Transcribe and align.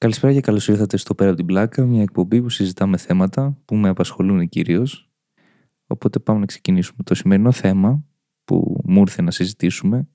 Καλησπέρα 0.00 0.32
και 0.32 0.40
καλώς 0.40 0.68
ήρθατε 0.68 0.96
στο 0.96 1.14
Πέρα 1.14 1.28
από 1.28 1.38
την 1.38 1.46
Πλάκα, 1.46 1.84
μια 1.86 2.02
εκπομπή 2.02 2.42
που 2.42 2.48
συζητάμε 2.48 2.96
θέματα 2.96 3.58
που 3.64 3.76
με 3.76 3.88
απασχολούν 3.88 4.48
κυρίως. 4.48 5.10
Οπότε 5.86 6.18
πάμε 6.18 6.38
να 6.38 6.46
ξεκινήσουμε. 6.46 7.02
Το 7.04 7.14
σημερινό 7.14 7.52
θέμα 7.52 8.04
που 8.44 8.80
μου 8.84 9.00
ήρθε 9.00 9.22
να 9.22 9.30
συζητήσουμε 9.30 10.08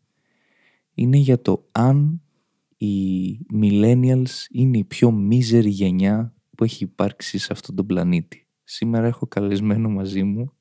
είναι 0.94 1.18
για 1.18 1.42
το 1.42 1.68
αν 1.72 2.22
οι 2.78 3.38
millennials 3.54 4.32
είναι 4.52 4.78
η 4.78 4.84
πιο 4.84 5.12
μίζερη 5.12 5.70
γενιά 5.70 6.34
που 6.56 6.64
έχει 6.64 6.84
υπάρξει 6.84 7.38
σε 7.38 7.54
αυτόν 7.54 7.76
τον 7.76 7.86
πλανήτη. 7.86 8.48
Σήμερα 8.64 9.08
έχω 9.08 9.28
καλεσμένο 9.28 9.90
μαζί 9.90 10.24
μου 10.24 10.54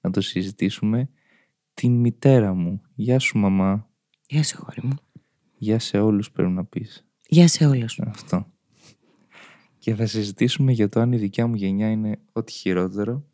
να 0.00 0.10
το 0.10 0.20
συζητήσουμε 0.20 1.08
την 1.74 1.92
μητέρα 1.92 2.54
μου. 2.54 2.80
Γεια 2.94 3.18
σου 3.18 3.38
μαμά. 3.38 3.90
Γεια 4.28 4.42
σε 4.42 4.56
χώρι 4.56 4.80
μου. 4.82 4.96
Γεια 5.58 5.78
σε 5.78 5.98
όλους 5.98 6.30
πρέπει 6.30 6.50
να 6.50 6.64
πεις. 6.64 7.06
Γεια 7.28 7.48
σε 7.48 7.66
όλους. 7.66 8.00
Αυτό. 8.00 8.49
Και 9.80 9.94
θα 9.94 10.06
συζητήσουμε 10.06 10.72
για 10.72 10.88
το 10.88 11.00
αν 11.00 11.12
η 11.12 11.16
δικιά 11.16 11.46
μου 11.46 11.54
γενιά 11.54 11.90
είναι 11.90 12.18
ό,τι 12.32 12.52
χειρότερο 12.52 13.24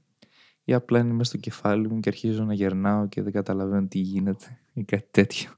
ή 0.65 0.73
απλά 0.73 0.99
είναι 0.99 1.13
μέσα 1.13 1.31
στο 1.31 1.39
κεφάλι 1.39 1.89
μου 1.89 2.01
και 2.01 2.09
αρχίζω 2.09 2.45
να 2.45 2.55
γερνάω 2.55 3.09
και 3.09 3.23
δεν 3.23 3.33
καταλαβαίνω 3.33 3.87
τι 3.87 3.99
γίνεται 3.99 4.61
ή 4.73 4.85
κάτι 4.85 5.09
τέτοιο. 5.11 5.51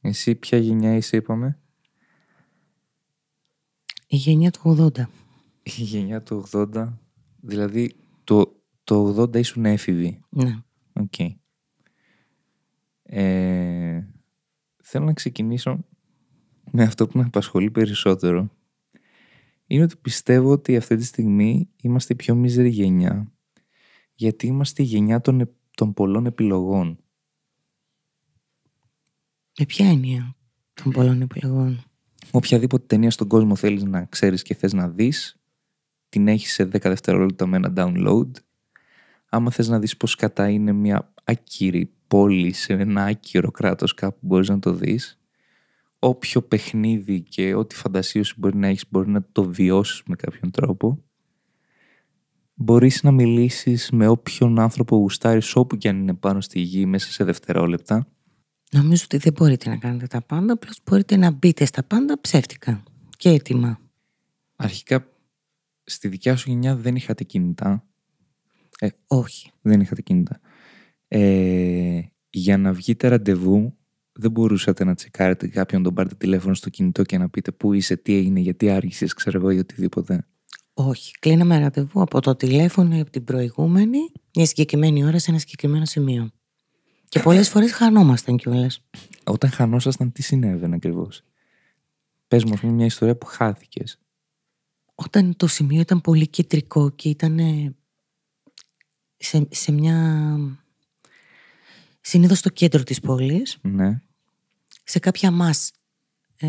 Εσύ 0.00 0.34
ποια 0.34 0.58
γενιά 0.58 0.96
είσαι 0.96 1.16
είπαμε; 1.16 1.58
Η 4.06 4.16
γενιά 4.16 4.50
του 4.50 4.92
80. 4.96 5.04
Η 5.62 5.82
γενιά 5.82 6.22
του 6.22 6.44
80, 6.52 6.92
δηλαδή 7.40 7.96
το, 8.24 8.62
το 8.84 9.22
80 9.22 9.36
ήσουν 9.36 9.64
έφηβη. 9.64 10.20
Ναι. 10.28 10.62
Οκ. 10.92 11.18
Ε, 13.02 14.08
θέλω 14.82 15.04
να 15.04 15.12
ξεκινήσω 15.12 15.84
με 16.70 16.82
αυτό 16.82 17.06
που 17.06 17.18
με 17.18 17.24
απασχολεί 17.24 17.70
περισσότερο. 17.70 18.50
Είναι 19.70 19.82
ότι 19.82 19.96
πιστεύω 19.96 20.50
ότι 20.50 20.76
αυτή 20.76 20.96
τη 20.96 21.04
στιγμή 21.04 21.68
είμαστε 21.82 22.12
η 22.12 22.16
πιο 22.16 22.34
μίζερη 22.34 22.68
γενιά 22.68 23.32
γιατί 24.18 24.46
είμαστε 24.46 24.82
η 24.82 24.86
γενιά 24.86 25.20
των, 25.20 25.40
ε- 25.40 25.54
των 25.74 25.94
πολλών 25.94 26.26
επιλογών. 26.26 26.98
Με 29.58 29.64
ποια 29.64 29.88
έννοια 29.88 30.36
των 30.72 30.92
πολλών 30.92 31.20
επιλογών; 31.20 31.84
Οποιαδήποτε 32.30 32.84
ταινία 32.86 33.10
στον 33.10 33.28
κόσμο 33.28 33.56
θέλεις 33.56 33.84
να 33.84 34.04
ξέρεις 34.04 34.42
και 34.42 34.54
θες 34.54 34.72
να 34.72 34.88
δεις, 34.88 35.40
την 36.08 36.28
έχεις 36.28 36.52
σε 36.52 36.64
10 36.64 36.88
δευτερόλεπτα 36.88 37.46
με 37.46 37.56
ένα 37.56 37.72
download. 37.76 38.30
Άμα 39.28 39.50
θες 39.50 39.68
να 39.68 39.78
δεις 39.78 39.96
πώς 39.96 40.14
κατά 40.14 40.48
είναι 40.48 40.72
μια 40.72 41.12
άκυρη 41.24 41.92
πόλη 42.06 42.52
σε 42.52 42.72
ένα 42.72 43.04
άκυρο 43.04 43.50
κράτος 43.50 43.94
κάπου 43.94 44.18
μπορείς 44.20 44.48
να 44.48 44.58
το 44.58 44.72
δεις. 44.72 45.20
Όποιο 45.98 46.42
παιχνίδι 46.42 47.20
και 47.20 47.54
ό,τι 47.54 47.74
φαντασίωση 47.74 48.34
μπορεί 48.36 48.56
να 48.56 48.66
έχεις 48.66 48.84
μπορεί 48.90 49.10
να 49.10 49.22
το 49.32 49.44
βιώσεις 49.44 50.02
με 50.06 50.16
κάποιον 50.16 50.50
τρόπο. 50.50 51.02
Μπορείς 52.54 53.02
να 53.02 53.10
μιλήσεις 53.10 53.90
με 53.90 54.06
όποιον 54.06 54.58
άνθρωπο 54.58 54.96
γουστάρεις 54.96 55.56
όπου 55.56 55.76
και 55.76 55.88
αν 55.88 55.98
είναι 55.98 56.14
πάνω 56.14 56.40
στη 56.40 56.60
γη 56.60 56.86
μέσα 56.86 57.10
σε 57.10 57.24
δευτερόλεπτα. 57.24 58.06
Νομίζω 58.72 59.02
ότι 59.04 59.16
δεν 59.16 59.32
μπορείτε 59.32 59.68
να 59.68 59.76
κάνετε 59.76 60.06
τα 60.06 60.22
πάντα, 60.22 60.52
απλώς 60.52 60.80
μπορείτε 60.84 61.16
να 61.16 61.30
μπείτε 61.30 61.64
στα 61.64 61.82
πάντα 61.82 62.20
ψεύτικα 62.20 62.82
και 63.16 63.28
έτοιμα. 63.28 63.80
Αρχικά 64.56 65.06
στη 65.84 66.08
δικιά 66.08 66.36
σου 66.36 66.50
γενιά 66.50 66.76
δεν 66.76 66.96
είχατε 66.96 67.24
κινητά. 67.24 67.84
Όχι. 69.06 69.50
Δεν 69.60 69.80
είχατε 69.80 70.02
κινητά. 70.02 70.40
Ε, 71.08 72.00
για 72.30 72.58
να 72.58 72.72
βγείτε 72.72 73.08
ραντεβού 73.08 73.77
δεν 74.20 74.30
μπορούσατε 74.30 74.84
να 74.84 74.94
τσεκάρετε 74.94 75.48
κάποιον, 75.48 75.82
τον 75.82 75.94
πάρετε 75.94 76.14
τηλέφωνο 76.14 76.54
στο 76.54 76.70
κινητό 76.70 77.02
και 77.02 77.18
να 77.18 77.28
πείτε 77.28 77.52
πού 77.52 77.72
είσαι, 77.72 77.96
τι 77.96 78.14
έγινε, 78.14 78.40
γιατί 78.40 78.70
άργησες, 78.70 79.14
ξέρω 79.14 79.38
εγώ 79.38 79.50
ή 79.50 79.58
οτιδήποτε. 79.58 80.26
Όχι. 80.74 81.12
Κλείναμε 81.18 81.58
ραντεβού 81.58 82.00
από 82.00 82.20
το 82.20 82.36
τηλέφωνο 82.36 82.96
ή 82.96 83.00
από 83.00 83.10
την 83.10 83.24
προηγούμενη 83.24 83.98
μια 84.34 84.46
συγκεκριμένη 84.46 85.04
ώρα 85.04 85.18
σε 85.18 85.30
ένα 85.30 85.38
συγκεκριμένο 85.38 85.84
σημείο. 85.84 86.30
Και 87.08 87.20
πολλές 87.20 87.48
φορές 87.48 87.72
χανόμασταν 87.72 88.36
κιόλας. 88.36 88.84
Όταν 89.24 89.50
χανόσασταν, 89.50 90.12
τι 90.12 90.22
συνέβαινε 90.22 90.74
ακριβώς; 90.74 91.22
Πες 92.28 92.44
μου, 92.44 92.52
ας 92.52 92.60
πούμε, 92.60 92.72
μια 92.72 92.86
ιστορία 92.86 93.16
που 93.16 93.26
χάθηκες. 93.26 93.98
Όταν 94.94 95.36
το 95.36 95.46
σημείο 95.46 95.80
ήταν 95.80 96.00
πολύ 96.00 96.26
κεντρικό 96.28 96.90
και 96.90 97.08
ήταν 97.08 97.38
ε, 97.38 97.74
σε, 99.16 99.46
σε 99.50 99.72
μια. 99.72 100.36
συνήθως 102.00 102.38
στο 102.38 102.48
κέντρο 102.48 102.82
της 102.82 103.00
πόλης, 103.00 103.58
Ναι. 103.62 104.02
Σε 104.88 104.98
κάποια 104.98 105.30
μας 105.30 105.70
ε, 106.36 106.48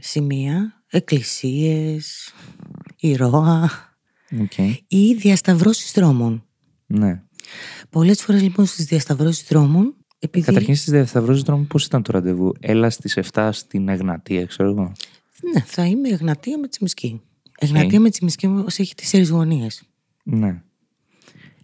σημεία, 0.00 0.84
εκκλησίες, 0.90 2.34
ηρώα 2.96 3.70
Οκ. 4.40 4.58
ή 4.88 5.14
διασταυρώσεις 5.14 5.92
δρόμων. 5.92 6.44
Ναι. 6.86 7.22
Πολλές 7.90 8.22
φορές 8.22 8.42
λοιπόν 8.42 8.66
στις 8.66 8.84
διασταυρώσεις 8.84 9.46
δρόμων, 9.48 9.94
επειδή... 10.18 10.44
Καταρχήν 10.46 10.74
στις 10.76 10.92
διασταυρώσεις 10.92 11.42
δρόμου 11.42 11.66
πώς 11.66 11.84
ήταν 11.84 12.02
το 12.02 12.12
ραντεβού; 12.12 12.52
Έλα 12.60 12.90
στις 12.90 13.18
7 13.32 13.48
στην 13.52 13.88
Εγνατία, 13.90 14.46
ξέρω 14.46 14.68
εγώ. 14.70 14.92
Ναι, 15.52 15.60
θα 15.60 15.84
είμαι 15.84 16.08
Εγνατία 16.08 16.58
με 16.58 16.68
Τσιμισκή. 16.68 17.20
Εγνατία 17.58 18.00
με 18.00 18.10
Τσιμισκή 18.10 18.46
όμως 18.46 18.78
έχει 18.78 18.94
τέσσερις 18.94 19.28
γωνίες. 19.28 19.82
Ναι. 20.22 20.62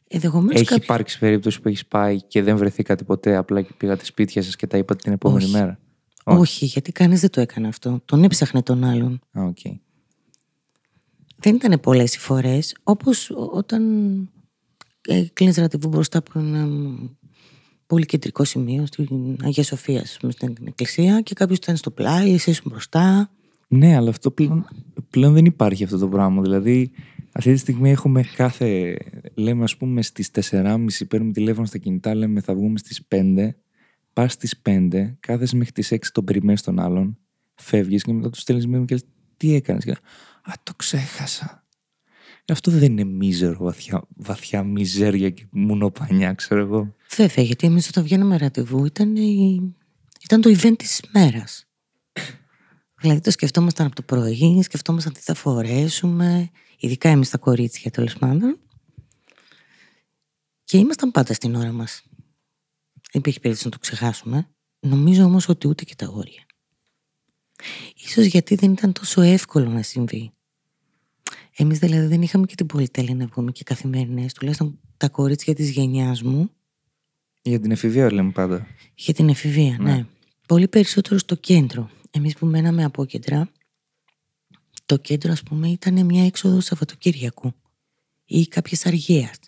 Ενδεχομένως 0.09 0.55
Έχει 0.55 0.65
κάποιοι- 0.65 0.85
υπάρξει 0.85 1.19
περίπτωση 1.19 1.61
που 1.61 1.69
έχεις 1.69 1.87
πάει 1.87 2.23
και 2.23 2.43
δεν 2.43 2.57
βρεθήκατε 2.57 3.05
ποτέ, 3.05 3.37
απλά 3.37 3.63
και 3.63 3.73
πήγατε 3.77 4.05
σπίτια 4.05 4.43
σας 4.43 4.57
και 4.57 4.67
τα 4.67 4.77
είπατε 4.77 5.01
την 5.03 5.13
επόμενη 5.13 5.45
Όχι. 5.45 5.53
μέρα; 5.53 5.79
Όχι. 6.25 6.65
γιατί 6.65 6.93
κανείς 6.93 7.21
δεν 7.21 7.31
το 7.31 7.41
έκανε 7.41 7.69
αυτό. 7.69 8.01
Τον 8.05 8.25
έψαχνε 8.25 8.63
τον 8.63 8.85
άλλον. 8.85 9.21
Α, 9.39 9.43
οκ. 9.45 9.59
Δεν 11.37 11.55
ήταν 11.55 11.81
πολλές 11.81 12.15
οι 12.15 12.19
φορές, 12.19 12.77
όπως 12.83 13.31
ό- 13.31 13.51
όταν 13.53 13.83
ε, 15.09 15.25
κλείνεις 15.33 15.57
ραντεβού 15.57 15.89
μπροστά 15.89 16.19
από 16.19 16.39
ένα 16.39 16.67
μ, 16.67 17.09
πολύ 17.87 18.07
κεντρικό 18.07 18.45
σημείο, 18.45 18.87
στην 18.87 19.37
Αγία 19.43 19.63
Σοφία, 19.65 20.01
ας 20.01 20.17
πούμε, 20.21 20.33
στην 20.33 20.55
εκκλησία 20.65 21.21
και 21.21 21.35
κάποιος 21.35 21.59
ήταν 21.59 21.77
στο 21.77 21.91
πλάι, 21.91 22.33
εσύ 22.33 22.51
ήσουν 22.51 22.71
μπροστά. 22.71 23.31
Ναι, 23.69 23.97
αλλά 23.97 24.11
αυτό 24.11 24.31
πλέον, 24.31 24.67
πλέον 25.11 25.33
δεν 25.33 25.45
υπάρχει 25.45 25.85
αυτό 25.85 25.99
το 25.99 26.09
πράγμα. 26.09 26.43
Δηλαδή, 26.43 26.91
αυτή 27.33 27.53
τη 27.53 27.59
στιγμή 27.59 27.91
έχουμε 27.91 28.23
κάθε. 28.37 28.97
Λέμε, 29.35 29.63
ας 29.65 29.77
πούμε, 29.77 30.03
στις 30.03 30.31
4.30 30.31 31.05
παίρνουμε 31.09 31.33
τηλέφωνο 31.33 31.67
στα 31.67 31.79
κινητά, 31.79 32.15
λέμε 32.15 32.41
θα 32.41 32.55
βγούμε 32.55 32.79
στις 32.79 33.03
5. 33.09 33.55
Πας 34.13 34.33
στις 34.33 34.61
5, 34.63 35.17
κάθεσαι 35.21 35.57
μέχρι 35.57 35.73
τις 35.73 35.91
6, 35.93 36.13
τον 36.13 36.25
περιμένεις 36.25 36.63
τον 36.63 36.79
άλλον, 36.81 37.19
φεύγεις 37.55 38.03
και 38.03 38.13
μετά 38.13 38.31
του 38.31 38.39
στέλνεις 38.39 38.67
μήνυμα 38.67 38.85
και 38.85 38.95
λες, 38.95 39.05
Τι 39.37 39.55
έκανες. 39.55 39.87
Α, 40.43 40.53
το 40.63 40.73
ξέχασα. 40.77 41.67
Αυτό 42.49 42.71
δεν 42.71 42.83
είναι 42.91 43.05
μίζερο, 43.05 43.59
βαθιά, 43.65 44.03
βαθιά 44.17 44.63
μιζέρια 44.63 45.31
και 45.31 45.47
μουνοπανιά, 45.51 46.33
ξέρω 46.33 46.61
εγώ. 46.61 46.95
Βέβαια, 47.17 47.45
γιατί 47.45 47.67
εμείς 47.67 47.89
όταν 47.89 48.05
βγαίναμε 48.05 48.37
ραντεβού 48.37 48.85
ήταν, 48.85 49.17
η- 49.17 49.75
ήταν 50.25 50.41
το 50.41 50.51
event 50.51 50.75
της 50.79 51.03
μέρας. 51.13 51.67
δηλαδή 53.01 53.21
το 53.21 53.31
σκεφτόμασταν 53.31 53.87
από 53.87 53.95
το 53.95 54.03
πρωί, 54.03 54.63
σκεφτόμασταν 54.63 55.13
τι 55.13 55.21
θα 55.21 55.35
φορέσουμε, 55.35 56.51
ειδικά 56.79 57.09
εμείς 57.09 57.31
τα 57.31 57.39
κορίτσια 57.39 57.91
τέλος 57.91 58.17
πάντων. 58.19 58.59
Και 60.65 60.79
ήμασταν 60.79 61.11
πάντα 61.11 61.35
στην 61.35 61.55
ώρα 61.55 61.73
μας. 61.73 62.03
Δεν 63.13 63.21
υπήρχε 63.21 63.41
περίπτωση 63.41 63.65
να 63.69 63.73
το 63.73 63.79
ξεχάσουμε. 63.79 64.49
Νομίζω 64.81 65.25
όμως 65.25 65.49
ότι 65.49 65.69
ούτε 65.69 65.85
και 65.85 65.95
τα 65.95 66.09
όρια. 66.09 66.47
Ίσως 68.05 68.25
γιατί 68.25 68.55
δεν 68.55 68.73
ήταν 68.73 68.93
τόσο 68.93 69.21
εύκολο 69.21 69.71
να 69.71 69.83
συμβεί. 69.83 70.33
Εμείς 71.57 71.79
δηλαδή 71.79 72.07
δεν 72.07 72.23
είχαμε 72.23 72.47
και 72.47 72.55
την 72.55 72.67
πολυτέλεια 72.67 73.15
να 73.15 73.27
βγούμε 73.27 73.53
και 73.53 73.65
καθημερινές, 73.65 74.33
τουλάχιστον 74.33 74.79
τα 74.97 75.09
κορίτσια 75.09 75.55
της 75.55 75.71
γενιάς 75.71 76.23
μου, 76.23 76.51
Για 77.43 77.61
την 77.61 77.71
εφηβεία 77.71 78.13
λέμε 78.13 78.31
πάντα. 78.31 78.67
για 78.95 79.15
την 79.15 79.29
εφηβεία, 79.29 79.77
ναι. 79.81 79.95
Ναι. 79.95 80.07
Πολύ 80.47 80.69
περισσότερο 80.69 81.19
στο 81.19 81.35
κέντρο. 81.35 81.91
Εμείς 82.11 82.35
που 82.37 82.47
μέναμε 82.47 82.85
από 82.85 83.05
κέντρα, 83.05 83.51
το 84.87 84.97
κέντρο 84.97 85.33
ας 85.33 85.43
πούμε 85.43 85.69
ήταν 85.69 86.05
μια 86.05 86.25
έξοδο 86.25 86.61
Σαββατοκύριακου 86.61 87.53
ή 88.25 88.47
κάποιες 88.47 88.87
αργίας. 88.87 89.39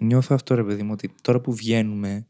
Νιώθω 0.00 0.34
αυτό 0.34 0.54
ρε 0.54 0.64
παιδί 0.64 0.82
μου 0.82 0.92
ότι 0.92 1.14
τώρα 1.22 1.40
που 1.40 1.54
βγαίνουμε, 1.54 2.26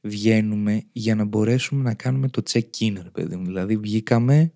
βγαίνουμε 0.00 0.82
για 0.92 1.14
να 1.14 1.24
μπορέσουμε 1.24 1.82
να 1.82 1.94
κάνουμε 1.94 2.28
το 2.28 2.42
check-in 2.50 2.92
ρε 3.02 3.10
παιδί 3.12 3.36
μου. 3.36 3.44
Δηλαδή 3.44 3.76
βγήκαμε 3.76 4.52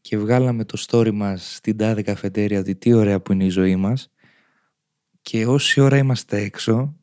και 0.00 0.18
βγάλαμε 0.18 0.64
το 0.64 0.84
story 0.86 1.12
μας 1.12 1.54
στην 1.54 1.76
τάδε 1.76 2.02
καφετέρια 2.02 2.58
ότι 2.58 2.76
τι 2.76 2.92
ωραία 2.92 3.20
που 3.20 3.32
είναι 3.32 3.44
η 3.44 3.48
ζωή 3.48 3.76
μας 3.76 4.10
και 5.22 5.46
όση 5.46 5.80
ώρα 5.80 5.96
είμαστε 5.96 6.40
έξω 6.40 6.96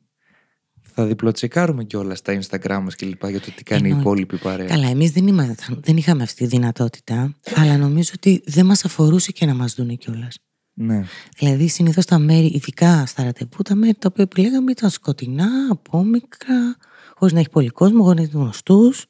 θα 0.96 1.06
διπλοτσεκάρουμε 1.06 1.84
κιόλας 1.84 2.18
στα 2.18 2.40
Instagram 2.42 2.80
μας 2.84 2.96
και 2.96 3.06
λοιπά 3.06 3.30
για 3.30 3.40
το 3.40 3.52
τι 3.56 3.64
κάνει 3.64 3.82
η 3.82 3.86
Εννοείται. 3.86 4.10
υπόλοιπη 4.10 4.38
παρέα. 4.38 4.68
Καλά, 4.68 4.88
εμείς 4.88 5.12
δεν, 5.12 5.28
ήμασταν, 5.28 5.80
δεν 5.84 5.98
είχαμε 5.98 6.24
αυτή 6.24 6.36
τη 6.36 6.46
δυνατότητα, 6.46 7.36
αλλά 7.56 7.78
νομίζω 7.78 8.12
ότι 8.16 8.44
δεν 8.46 8.66
μας 8.66 8.86
αφορούσε 8.86 9.32
και 9.32 9.46
να 9.46 9.54
μας 9.54 9.74
δούνε 9.74 9.94
κιόλας. 9.94 10.38
Ναι. 10.74 11.04
Δηλαδή, 11.38 11.68
συνήθως 11.68 12.06
τα 12.06 12.20
μέρη, 12.20 12.46
ειδικά 12.46 13.06
στα 13.06 13.24
ραντεβού, 13.24 13.62
τα 13.64 13.76
μέρη 13.76 13.94
τα 13.94 14.08
οποία 14.12 14.24
επιλέγαμε 14.24 14.72
ήταν 14.72 14.90
σκοτεινά, 14.90 15.48
απόμικρα, 15.70 16.78
χωρί 17.24 17.36
να 17.36 17.40
έχει 17.40 17.50
πολύ 17.50 17.70
κόσμο, 17.70 18.04
χωρί 18.04 18.16
να 18.16 18.22
έχει 18.22 18.32
γνωστούς. 18.32 19.06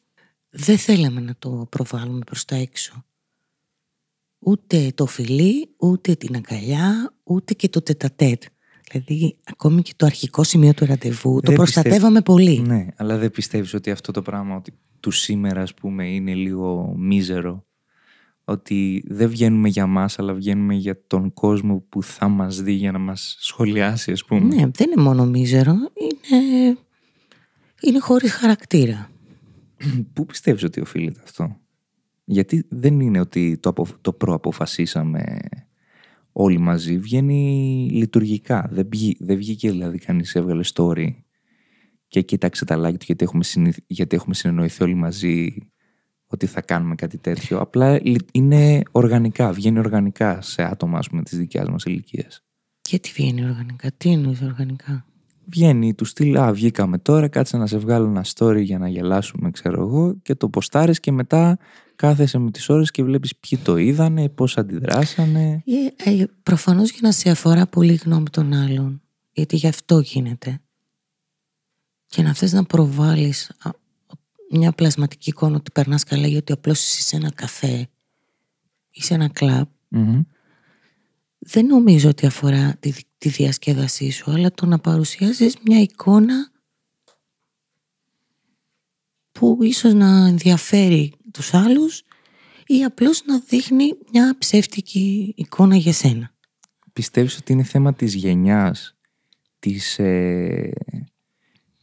Δεν 0.49 0.77
θέλαμε 0.77 1.21
να 1.21 1.35
το 1.39 1.67
προβάλλουμε 1.69 2.19
προς 2.25 2.45
τα 2.45 2.55
έξω. 2.55 3.05
Ούτε 4.39 4.91
το 4.95 5.05
φιλί, 5.05 5.69
ούτε 5.77 6.15
την 6.15 6.35
αγκαλιά, 6.35 7.13
ούτε 7.23 7.53
και 7.53 7.69
το 7.69 7.81
τετατέτ. 7.81 8.43
Δηλαδή, 8.91 9.37
ακόμη 9.43 9.81
και 9.81 9.93
το 9.95 10.05
αρχικό 10.05 10.43
σημείο 10.43 10.73
του 10.73 10.85
ραντεβού 10.85 11.33
το 11.33 11.41
Δεν 11.47 11.55
προστατεύαμε 11.55 12.21
πολύ. 12.21 12.59
Ναι, 12.59 12.85
αλλά 12.95 13.17
δεν 13.17 13.31
πιστεύεις 13.31 13.73
ότι 13.73 13.91
αυτό 13.91 14.11
το 14.11 14.21
πράγμα 14.21 14.55
ότι 14.55 14.73
του 14.99 15.11
σήμερα, 15.11 15.61
ας 15.61 15.73
πούμε, 15.73 16.09
είναι 16.09 16.33
λίγο 16.33 16.93
μίζερο; 16.97 17.65
Ότι 18.43 19.03
δεν 19.07 19.29
βγαίνουμε 19.29 19.69
για 19.69 19.87
μας, 19.87 20.19
αλλά 20.19 20.33
βγαίνουμε 20.33 20.73
για 20.73 21.07
τον 21.07 21.33
κόσμο 21.33 21.85
που 21.89 22.03
θα 22.03 22.27
μας 22.27 22.61
δει 22.61 22.73
για 22.73 22.91
να 22.91 22.99
μας 22.99 23.37
σχολιάσει, 23.39 24.11
ας 24.11 24.25
πούμε; 24.25 24.55
Ναι, 24.55 24.67
δεν 24.73 24.91
είναι 24.91 25.03
μόνο 25.03 25.25
μίζερο, 25.25 25.73
είναι, 25.73 26.77
είναι 27.83 27.99
χωρίς 27.99 28.33
χαρακτήρα. 28.33 29.09
Πού 30.13 30.25
πιστεύεις 30.25 30.63
ότι 30.63 30.81
οφείλεται 30.81 31.19
αυτό; 31.23 31.57
Γιατί 32.23 32.65
δεν 32.69 32.99
είναι 32.99 33.19
ότι 33.19 33.57
το, 33.57 33.69
απο, 33.69 33.87
το 34.01 34.13
προαποφασίσαμε 34.13 35.39
όλοι 36.31 36.59
μαζί. 36.59 36.97
Βγαίνει 36.97 37.89
λειτουργικά. 37.91 38.69
Δεν, 38.71 38.87
βγή, 38.91 39.17
δεν 39.19 39.37
βγήκε 39.37 39.71
δηλαδή 39.71 39.97
κανείς 39.97 40.35
έβγαλε 40.35 40.63
story 40.73 41.13
και 42.07 42.21
κοίταξε 42.21 42.65
τα 42.65 42.77
like 42.77 42.97
του 42.97 43.05
γιατί 43.05 43.23
έχουμε, 43.23 43.43
συνηθ, 43.43 43.77
γιατί 43.87 44.15
έχουμε 44.15 44.33
συνεννοηθεί 44.33 44.83
όλοι 44.83 44.95
μαζί 44.95 45.67
ότι 46.27 46.45
θα 46.45 46.61
κάνουμε 46.61 46.95
κάτι 46.95 47.17
τέτοιο. 47.17 47.59
Απλά 47.59 47.99
είναι 48.31 48.81
οργανικά, 48.91 49.51
βγαίνει 49.51 49.79
οργανικά 49.79 50.41
σε 50.41 50.63
άτομα 50.63 50.97
ας 50.97 51.09
πούμε, 51.09 51.23
της 51.23 51.37
δικιάς 51.37 51.69
μας 51.69 51.83
ηλικίας. 51.83 52.43
Γιατί 52.89 53.11
βγαίνει 53.13 53.45
οργανικά, 53.45 53.91
τι 53.97 54.11
εννοείς 54.11 54.41
οργανικά; 54.41 55.05
Βγαίνει, 55.45 55.93
του 55.93 56.05
στυλ, 56.05 56.37
α, 56.37 56.53
βγήκαμε 56.53 56.97
τώρα, 56.97 57.27
κάτσε 57.27 57.57
να 57.57 57.67
σε 57.67 57.77
βγάλω 57.77 58.07
ένα 58.07 58.25
story 58.33 58.61
για 58.61 58.77
να 58.77 58.87
γελάσουμε, 58.87 59.51
ξέρω 59.51 59.81
εγώ, 59.81 60.15
και 60.21 60.35
το 60.35 60.49
ποστάρεις 60.49 60.99
και 60.99 61.11
μετά 61.11 61.57
κάθεσαι 61.95 62.37
με 62.37 62.51
τις 62.51 62.69
ώρες 62.69 62.91
και 62.91 63.03
βλέπεις 63.03 63.35
ποιοι 63.35 63.59
το 63.59 63.77
είδανε, 63.77 64.29
πώς 64.29 64.57
αντιδράσανε. 64.57 65.63
Ε, 65.65 66.11
ε, 66.11 66.25
προφανώς 66.43 66.91
για 66.91 66.99
να 67.01 67.11
σε 67.11 67.29
αφορά 67.29 67.67
πολύ 67.67 67.93
γνώμη 67.93 68.29
των 68.29 68.53
άλλων, 68.53 69.01
γιατί 69.31 69.55
γι' 69.55 69.67
αυτό 69.67 69.99
γίνεται. 69.99 70.61
Και 72.07 72.21
να 72.21 72.33
θες 72.33 72.53
να 72.53 72.63
προβάλλεις 72.63 73.51
μια 74.51 74.71
πλασματική 74.71 75.29
εικόνα 75.29 75.55
ότι 75.55 75.71
περνάς 75.71 76.03
καλά 76.03 76.27
ή 76.27 76.35
ότι 76.35 76.51
απλώς 76.51 76.79
είσαι 76.79 77.01
σε 77.01 77.15
ένα 77.15 77.31
καφέ 77.31 77.87
ή 78.91 79.03
σε 79.03 79.13
ένα 79.13 79.27
κλαμπ, 79.27 79.67
δεν 81.45 81.65
νομίζω 81.65 82.09
ότι 82.09 82.25
αφορά 82.25 82.75
τη, 82.79 82.93
τη 83.17 83.29
διασκέδασή 83.29 84.09
σου, 84.09 84.31
αλλά 84.31 84.51
το 84.51 84.65
να 84.65 84.79
παρουσιάζεις 84.79 85.57
μια 85.65 85.79
εικόνα 85.79 86.51
που 89.31 89.57
ίσως 89.61 89.93
να 89.93 90.27
ενδιαφέρει 90.27 91.13
τους 91.31 91.53
άλλους 91.53 92.03
ή 92.65 92.83
απλώς 92.83 93.25
να 93.25 93.39
δείχνει 93.39 93.97
μια 94.11 94.35
ψεύτικη 94.37 95.33
εικόνα 95.37 95.75
για 95.75 95.93
σένα. 95.93 96.33
Πιστεύεις 96.93 97.37
ότι 97.37 97.51
είναι 97.51 97.63
θέμα 97.63 97.93
της 97.93 98.13
γενιάς, 98.13 98.95
της, 99.59 99.99
ε, 99.99 100.73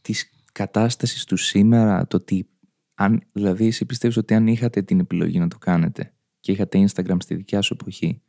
της 0.01 0.29
κατάστασης 0.51 1.23
του 1.23 1.37
σήμερα, 1.37 2.07
το 2.07 2.17
ότι 2.17 2.47
αν, 2.93 3.21
δηλαδή 3.31 3.67
εσύ 3.67 3.85
πιστεύεις 3.85 4.17
ότι 4.17 4.33
αν 4.33 4.47
είχατε 4.47 4.81
την 4.81 4.99
επιλογή 4.99 5.39
να 5.39 5.47
το 5.47 5.57
κάνετε 5.57 6.13
και 6.39 6.51
είχατε 6.51 6.85
Instagram 6.87 7.17
στη 7.19 7.35
δικιά 7.35 7.61
σου 7.61 7.73
εποχή, 7.79 8.21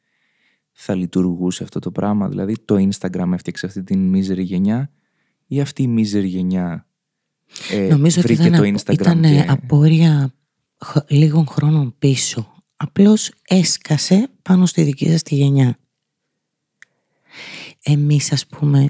θα 0.72 0.94
λειτουργούσε 0.94 1.62
αυτό 1.62 1.78
το 1.78 1.90
πράγμα. 1.90 2.28
Δηλαδή 2.28 2.54
το 2.64 2.88
Instagram 2.90 3.30
έφτιαξε 3.32 3.66
αυτή 3.66 3.82
την 3.82 4.08
μίζερη 4.08 4.42
γενιά 4.42 4.90
ή 5.46 5.60
αυτή 5.60 5.82
η 5.82 5.86
μίζερη 5.86 6.26
γενιά 6.26 6.86
ε, 7.70 7.86
Νομίζω 7.88 8.20
βρήκε 8.20 8.42
ότι 8.42 8.56
το 8.56 8.62
ήταν, 8.64 8.76
Instagram 8.78 8.92
ήταν 8.92 9.22
και... 9.22 9.44
απόρρια 9.48 10.34
χ- 10.84 11.10
λίγων 11.10 11.46
χρόνων 11.46 11.94
πίσω. 11.98 12.52
Απλώς 12.76 13.32
έσκασε 13.48 14.28
πάνω 14.42 14.66
στη 14.66 14.82
δική 14.82 15.08
σας 15.10 15.22
τη 15.22 15.34
γενιά. 15.34 15.76
Εμείς 17.82 18.32
ας 18.32 18.46
πούμε 18.46 18.88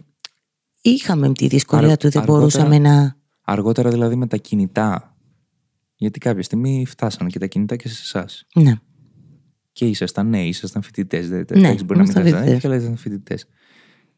είχαμε 0.81 1.33
τη 1.33 1.47
δυσκολία 1.47 1.87
Αργ- 1.87 1.99
του 1.99 2.11
δεν 2.11 2.23
αργότερα- 2.23 2.39
μπορούσαμε 2.39 2.79
να... 2.79 3.17
Αργότερα 3.45 3.91
δηλαδή 3.91 4.17
με 4.17 4.27
τα 4.27 4.37
κινητά. 4.37 5.17
Γιατί 5.97 6.19
κάποια 6.19 6.43
στιγμή 6.43 6.87
φτάσανε 6.87 7.31
και 7.31 7.39
τα 7.39 7.47
κινητά 7.47 7.77
και 7.77 7.89
σε 7.89 8.01
εσάς. 8.03 8.47
Ναι. 8.55 8.73
Και 9.73 9.87
ήσασταν, 9.87 10.29
ναι, 10.29 10.47
ήσασταν 10.47 10.83
φοιτητές. 10.83 11.29
Δεν 11.29 11.47
Ναι, 11.51 11.59
εντάξει, 11.59 11.85
μπορεί 11.85 11.99
να 11.99 12.05
μην 12.05 12.13
ήμασταν 12.17 12.27
ήσασταν 12.27 12.39
φοιτητές. 12.41 12.55
έτσι, 12.55 12.67
αλλά 12.67 12.77
ήσασταν 12.77 12.97
φοιτητές. 12.97 13.47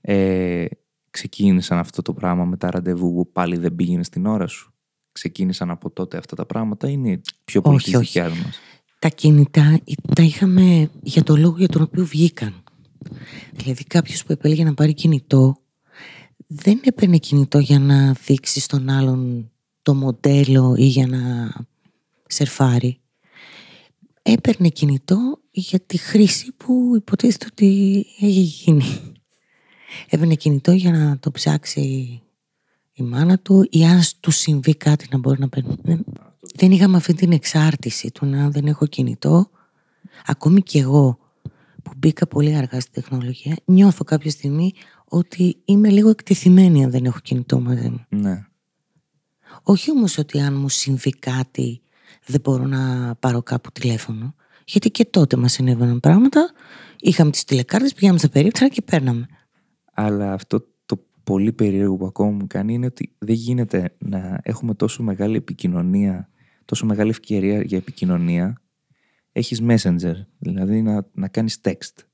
Ε, 0.00 0.64
ξεκίνησαν 1.10 1.78
αυτό 1.78 2.02
το 2.02 2.12
πράγμα 2.12 2.44
με 2.44 2.56
τα 2.56 2.70
ραντεβού 2.70 3.14
που 3.14 3.32
πάλι 3.32 3.56
δεν 3.56 3.74
πήγαινες 3.74 4.06
στην 4.06 4.26
ώρα 4.26 4.46
σου. 4.46 4.72
Ξεκίνησαν 5.12 5.70
από 5.70 5.90
τότε 5.90 6.16
αυτά 6.16 6.36
τα 6.36 6.46
πράγματα, 6.46 6.88
είναι 6.88 7.20
πιο 7.44 7.60
πολύ 7.60 7.76
Όχι, 7.76 7.90
τη 7.90 7.96
όχι. 7.96 8.04
δικιά 8.04 8.28
μας. 8.28 8.58
Τα 8.98 9.08
κινητά 9.08 9.80
τα 10.14 10.22
είχαμε 10.22 10.90
για 11.02 11.22
το 11.22 11.36
λόγο 11.36 11.56
για 11.58 11.68
τον 11.68 11.82
οποίο 11.82 12.04
βγήκαν. 12.04 12.62
Δηλαδή 13.52 13.84
κάποιος 13.84 14.24
που 14.24 14.32
επέλεγε 14.32 14.64
να 14.64 14.74
πάρει 14.74 14.94
κινητό 14.94 15.56
δεν 16.46 16.80
έπαιρνε 16.84 17.18
κινητό 17.18 17.58
για 17.58 17.78
να 17.78 18.12
δείξει 18.12 18.60
στον 18.60 18.88
άλλον 18.88 19.50
το 19.82 19.94
μοντέλο 19.94 20.74
ή 20.78 20.84
για 20.84 21.06
να 21.06 21.52
σερφάρει. 22.26 22.98
Έπαιρνε 24.26 24.68
κινητό 24.68 25.38
για 25.50 25.80
τη 25.80 25.96
χρήση 25.98 26.52
που 26.52 26.92
υποτίθεται 26.96 27.46
ότι 27.50 27.98
έχει 28.20 28.40
γίνει. 28.40 29.12
Έπαιρνε 30.08 30.34
κινητό 30.34 30.72
για 30.72 30.90
να 30.90 31.18
το 31.18 31.30
ψάξει 31.30 31.80
η 32.92 33.02
μάνα 33.02 33.38
του 33.38 33.66
ή 33.70 33.84
αν 33.84 34.00
του 34.20 34.30
συμβεί 34.30 34.74
κάτι 34.74 35.06
να 35.10 35.18
μπορεί 35.18 35.40
να 35.40 35.48
παίρνει. 35.48 35.74
Δεν- 35.82 36.04
Δεν 36.54 36.70
είχαμε 36.72 36.96
αυτή 36.96 37.14
την 37.14 37.32
εξάρτηση 37.32 38.10
του 38.10 38.26
να 38.26 38.50
δεν 38.50 38.66
έχω 38.66 38.86
κινητό. 38.86 39.50
Ακόμη 40.26 40.62
και 40.62 40.78
εγώ 40.78 41.18
που 41.82 41.92
μπήκα 41.96 42.26
πολύ 42.26 42.54
αργά 42.56 42.80
στη 42.80 42.90
τεχνολογία, 42.90 43.56
νιώθω 43.64 44.04
κάποια 44.04 44.30
στιγμή 44.30 44.72
ότι 45.04 45.56
είμαι 45.64 45.88
λίγο 45.90 46.08
εκτεθειμένη 46.08 46.84
αν 46.84 46.90
δεν 46.90 47.04
έχω 47.04 47.18
κινητό 47.18 47.60
μαζί 47.60 47.88
μου. 47.88 48.04
Ναι. 48.08 48.46
Όχι 49.62 49.90
όμως 49.90 50.18
ότι 50.18 50.40
αν 50.40 50.54
μου 50.54 50.68
συμβεί 50.68 51.10
κάτι 51.10 51.82
δεν 52.26 52.40
μπορώ 52.40 52.66
να 52.66 53.14
πάρω 53.14 53.42
κάπου 53.42 53.70
τηλέφωνο. 53.72 54.34
Γιατί 54.64 54.90
και 54.90 55.04
τότε 55.04 55.36
μας 55.36 55.52
συνέβαιναν 55.52 56.00
πράγματα. 56.00 56.52
Είχαμε 57.00 57.30
τις 57.30 57.44
τηλεκάρτες, 57.44 57.94
πήγαμε 57.94 58.18
στα 58.18 58.28
περίπτερα 58.28 58.68
και 58.68 58.82
παίρναμε. 58.82 59.26
Αλλά 59.92 60.32
αυτό 60.32 60.66
το 60.86 61.04
πολύ 61.24 61.52
περίεργο 61.52 61.96
που 61.96 62.06
ακόμα 62.06 62.30
μου 62.30 62.46
κάνει 62.46 62.74
είναι 62.74 62.86
ότι 62.86 63.14
δεν 63.18 63.34
γίνεται 63.34 63.94
να 63.98 64.40
έχουμε 64.42 64.74
τόσο 64.74 65.02
μεγάλη 65.02 65.36
επικοινωνία, 65.36 66.28
τόσο 66.64 66.86
μεγάλη 66.86 67.10
ευκαιρία 67.10 67.62
για 67.62 67.78
επικοινωνία. 67.78 68.62
Έχεις 69.32 69.62
messenger, 69.62 70.14
δηλαδή 70.38 70.82
να, 70.82 71.06
να 71.12 71.28
κάνεις 71.28 71.60
text. 71.62 72.04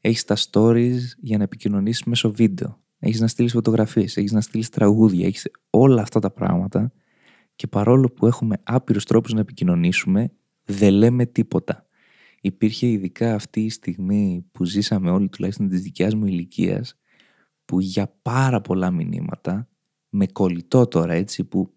Έχεις 0.00 0.24
τα 0.24 0.36
stories 0.36 0.98
για 1.18 1.36
να 1.36 1.42
επικοινωνήσεις 1.42 2.04
μέσω 2.04 2.32
βίντεο. 2.32 2.80
Έχεις 2.98 3.20
να 3.20 3.26
στείλεις 3.26 3.52
φωτογραφίες, 3.52 4.16
έχεις 4.16 4.32
να 4.32 4.40
στείλεις 4.40 4.68
τραγούδια, 4.68 5.26
έχεις 5.26 5.50
όλα 5.70 6.02
αυτά 6.02 6.20
τα 6.20 6.30
πράγματα 6.30 6.92
και 7.56 7.66
παρόλο 7.66 8.10
που 8.10 8.26
έχουμε 8.26 8.56
άπειρους 8.62 9.04
τρόπους 9.04 9.32
να 9.32 9.40
επικοινωνήσουμε, 9.40 10.32
δεν 10.64 10.92
λέμε 10.92 11.26
τίποτα. 11.26 11.86
Υπήρχε 12.40 12.86
ειδικά 12.86 13.34
αυτή 13.34 13.60
η 13.60 13.70
στιγμή 13.70 14.46
που 14.52 14.64
ζήσαμε 14.64 15.10
όλοι 15.10 15.28
τουλάχιστον 15.28 15.68
της 15.68 15.82
δικιάς 15.82 16.14
μου 16.14 16.26
ηλικίας 16.26 16.98
που 17.64 17.80
για 17.80 18.14
πάρα 18.22 18.60
πολλά 18.60 18.90
μηνύματα 18.90 19.68
με 20.08 20.26
κολλητό 20.26 20.86
τώρα 20.86 21.12
έτσι 21.12 21.44
που 21.44 21.74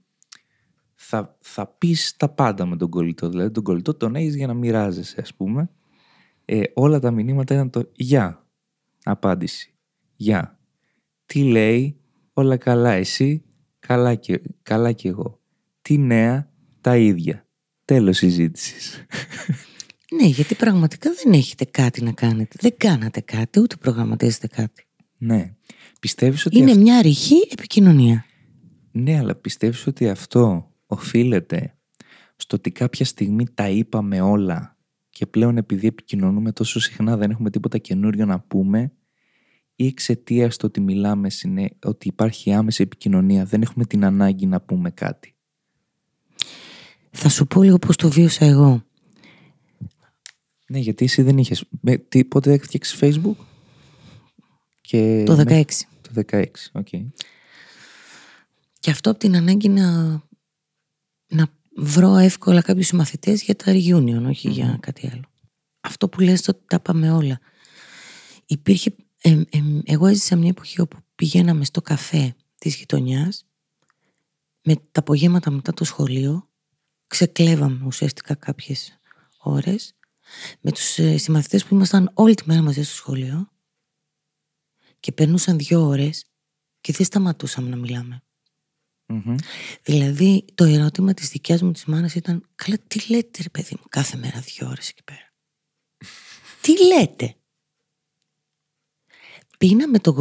θα, 0.93 1.37
θα 1.41 1.67
πεις 1.67 2.15
τα 2.17 2.29
πάντα 2.29 2.65
με 2.65 2.77
τον 2.77 2.89
κολλητό. 2.89 3.29
Δηλαδή 3.29 3.51
τον 3.51 3.63
κολλητό 3.63 3.93
τον 3.93 4.15
έχεις 4.15 4.35
για 4.35 4.47
να 4.47 4.53
μοιράζεσαι 4.53 5.21
ας 5.21 5.35
πούμε. 5.35 5.69
Ε, 6.45 6.61
όλα 6.73 6.99
τα 6.99 7.11
μηνύματα 7.11 7.53
ήταν 7.53 7.69
το 7.69 7.91
«Γεια» 7.95 8.47
απάντηση. 9.03 9.73
«Γεια» 10.15 10.59
τι 11.25 11.43
λέει; 11.43 11.99
Όλα 12.33 12.57
καλά 12.57 12.91
εσύ 12.91 13.43
καλά 13.79 14.15
και, 14.15 14.41
καλά 14.61 14.91
και 14.91 15.07
εγώ 15.07 15.38
τι 15.89 15.97
νέα 15.97 16.51
τα 16.81 16.97
ίδια 16.97 17.47
τέλος 17.85 18.17
συζήτησης 18.17 19.05
Ναι, 20.17 20.25
γιατί 20.25 20.55
πραγματικά 20.55 21.11
δεν 21.23 21.33
έχετε 21.33 21.65
κάτι 21.65 22.03
να 22.03 22.11
κάνετε. 22.11 22.55
Δεν 22.59 22.73
κάνατε 22.77 23.21
κάτι, 23.21 23.59
ούτε 23.59 23.75
προγραμματίζετε 23.75 24.47
κάτι. 24.47 24.87
ναι 25.17 25.55
πιστεύεις 25.99 26.45
ότι 26.45 26.57
Είναι 26.57 26.75
μια 26.75 27.01
ρηχή 27.01 27.47
επικοινωνία. 27.51 28.25
Ναι, 28.91 29.17
αλλά 29.17 29.35
πιστεύεις 29.35 29.87
ότι 29.87 30.09
αυτό 30.09 30.71
οφείλεται 30.85 31.77
στο 32.35 32.55
ότι 32.55 32.71
κάποια 32.71 33.05
στιγμή 33.05 33.45
τα 33.53 33.69
είπαμε 33.69 34.21
όλα 34.21 34.77
και 35.09 35.25
πλέον 35.25 35.57
επειδή 35.57 35.87
επικοινωνούμε 35.87 36.51
τόσο 36.51 36.79
συχνά 36.79 37.17
δεν 37.17 37.31
έχουμε 37.31 37.49
τίποτα 37.49 37.77
καινούριο 37.77 38.25
να 38.25 38.39
πούμε 38.39 38.91
ή 39.75 39.85
εξαιτίας 39.85 40.57
του 40.57 40.65
ότι 40.67 40.79
μιλάμε 40.81 41.29
συνέ... 41.29 41.69
ότι 41.83 42.07
υπάρχει 42.07 42.53
άμεση 42.53 42.83
επικοινωνία 42.83 43.45
δεν 43.45 43.61
έχουμε 43.61 43.85
την 43.85 44.05
ανάγκη 44.05 44.45
να 44.45 44.61
πούμε 44.61 44.91
κάτι. 44.91 45.33
Θα 47.11 47.29
σου 47.29 47.47
πω 47.47 47.63
λίγο 47.63 47.77
πώς 47.79 47.95
το 47.95 48.09
βίωσα 48.09 48.45
εγώ. 48.45 48.83
Ναι, 50.67 50.79
γιατί 50.79 51.05
εσύ 51.05 51.21
δεν 51.21 51.37
είχες... 51.37 51.63
Με, 51.81 51.97
τι, 51.97 52.25
πότε 52.25 52.53
έφτιαξες 52.53 52.99
Facebook? 53.01 53.35
Και 54.81 55.23
Το 55.25 55.33
16. 55.39 55.45
με- 55.47 55.65
Το 56.01 56.23
16, 56.31 56.45
οκ. 56.71 56.87
Και 58.79 58.91
αυτό 58.91 59.09
από 59.09 59.19
την 59.19 59.35
ανάγκη 59.35 59.69
να, 59.69 60.01
να 61.27 61.47
βρω 61.75 62.15
εύκολα 62.15 62.61
κάποιους 62.61 62.87
συμμαθητές 62.87 63.43
για 63.43 63.55
τα 63.55 63.71
reunion, 63.73 64.23
όχι 64.27 64.49
για 64.49 64.77
κάτι 64.81 65.09
άλλο. 65.13 65.23
αυτό 65.79 66.09
που 66.09 66.19
λες 66.19 66.47
ότι 66.47 66.61
τα 66.67 66.79
πάμε 66.79 67.11
όλα. 67.11 67.39
Υπήρχε, 68.45 68.95
ε, 69.21 69.29
ε, 69.29 69.59
εγώ 69.83 70.07
έζησα 70.07 70.35
μια 70.35 70.49
εποχή 70.49 70.81
όπου 70.81 70.97
πηγαίναμε 71.15 71.65
στο 71.65 71.81
καφέ 71.81 72.35
της 72.59 72.75
γειτονιάς 72.75 73.45
με 74.63 74.75
τα 74.75 74.99
απογεύματα 74.99 75.51
μετά 75.51 75.73
το 75.73 75.83
σχολείο 75.83 76.48
ξεκλέβαμε 77.09 77.85
ουσιαστικά 77.85 78.35
κάποιες 78.35 78.99
ώρες 79.37 79.95
με 80.61 80.71
τους 80.71 80.97
ε, 80.97 81.17
συμμαθητές 81.17 81.65
που 81.65 81.75
ήμασταν 81.75 82.11
όλη 82.13 82.35
τη 82.35 82.43
μέρα 82.45 82.61
μαζί 82.61 82.83
στο 82.83 82.95
σχολείο 82.95 83.51
και 84.99 85.11
περνούσαν 85.11 85.57
δύο 85.57 85.81
ώρες 85.81 86.25
και 86.81 86.93
δεν 86.93 87.05
σταματούσαμε 87.05 87.69
να 87.69 87.75
μιλάμε. 87.75 88.23
Δηλαδή 89.83 90.45
το 90.55 90.63
ερώτημα 90.63 91.13
της 91.13 91.29
δικιάς 91.29 91.61
μου 91.61 91.71
της 91.71 91.85
μάνας 91.85 92.15
ήταν 92.15 92.47
Καλά 92.55 92.77
τι 92.87 93.11
λέτε 93.11 93.41
ρε 93.41 93.49
παιδί 93.49 93.75
μου 93.79 93.83
κάθε 93.89 94.17
μέρα 94.17 94.39
δύο 94.39 94.67
ώρες 94.67 94.89
εκεί 94.89 95.03
πέρα; 95.03 95.33
τι 96.61 96.85
λέτε; 96.85 97.35
Πίναμε 99.57 99.99
το... 99.99 100.13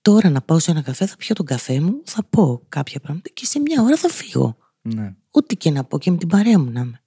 Τώρα 0.00 0.30
να 0.30 0.42
πάω 0.42 0.58
σε 0.58 0.70
ένα 0.70 0.82
καφέ 0.82 1.06
θα 1.06 1.16
πιω 1.16 1.34
τον 1.34 1.46
καφέ 1.46 1.80
μου, 1.80 2.02
θα 2.04 2.24
πω 2.24 2.64
κάποια 2.68 3.00
πράγματα 3.00 3.28
και 3.28 3.44
σε 3.44 3.60
μια 3.60 3.82
ώρα 3.82 3.96
θα 3.96 4.08
φύγω. 4.08 4.56
Ναι. 4.94 5.14
Ό,τι 5.30 5.56
και 5.56 5.70
να 5.70 5.84
πω 5.84 5.98
και 5.98 6.10
με 6.10 6.16
την 6.16 6.28
παρέα 6.28 6.58
μου 6.58 6.70
να 6.70 6.80
είμαι. 6.80 7.00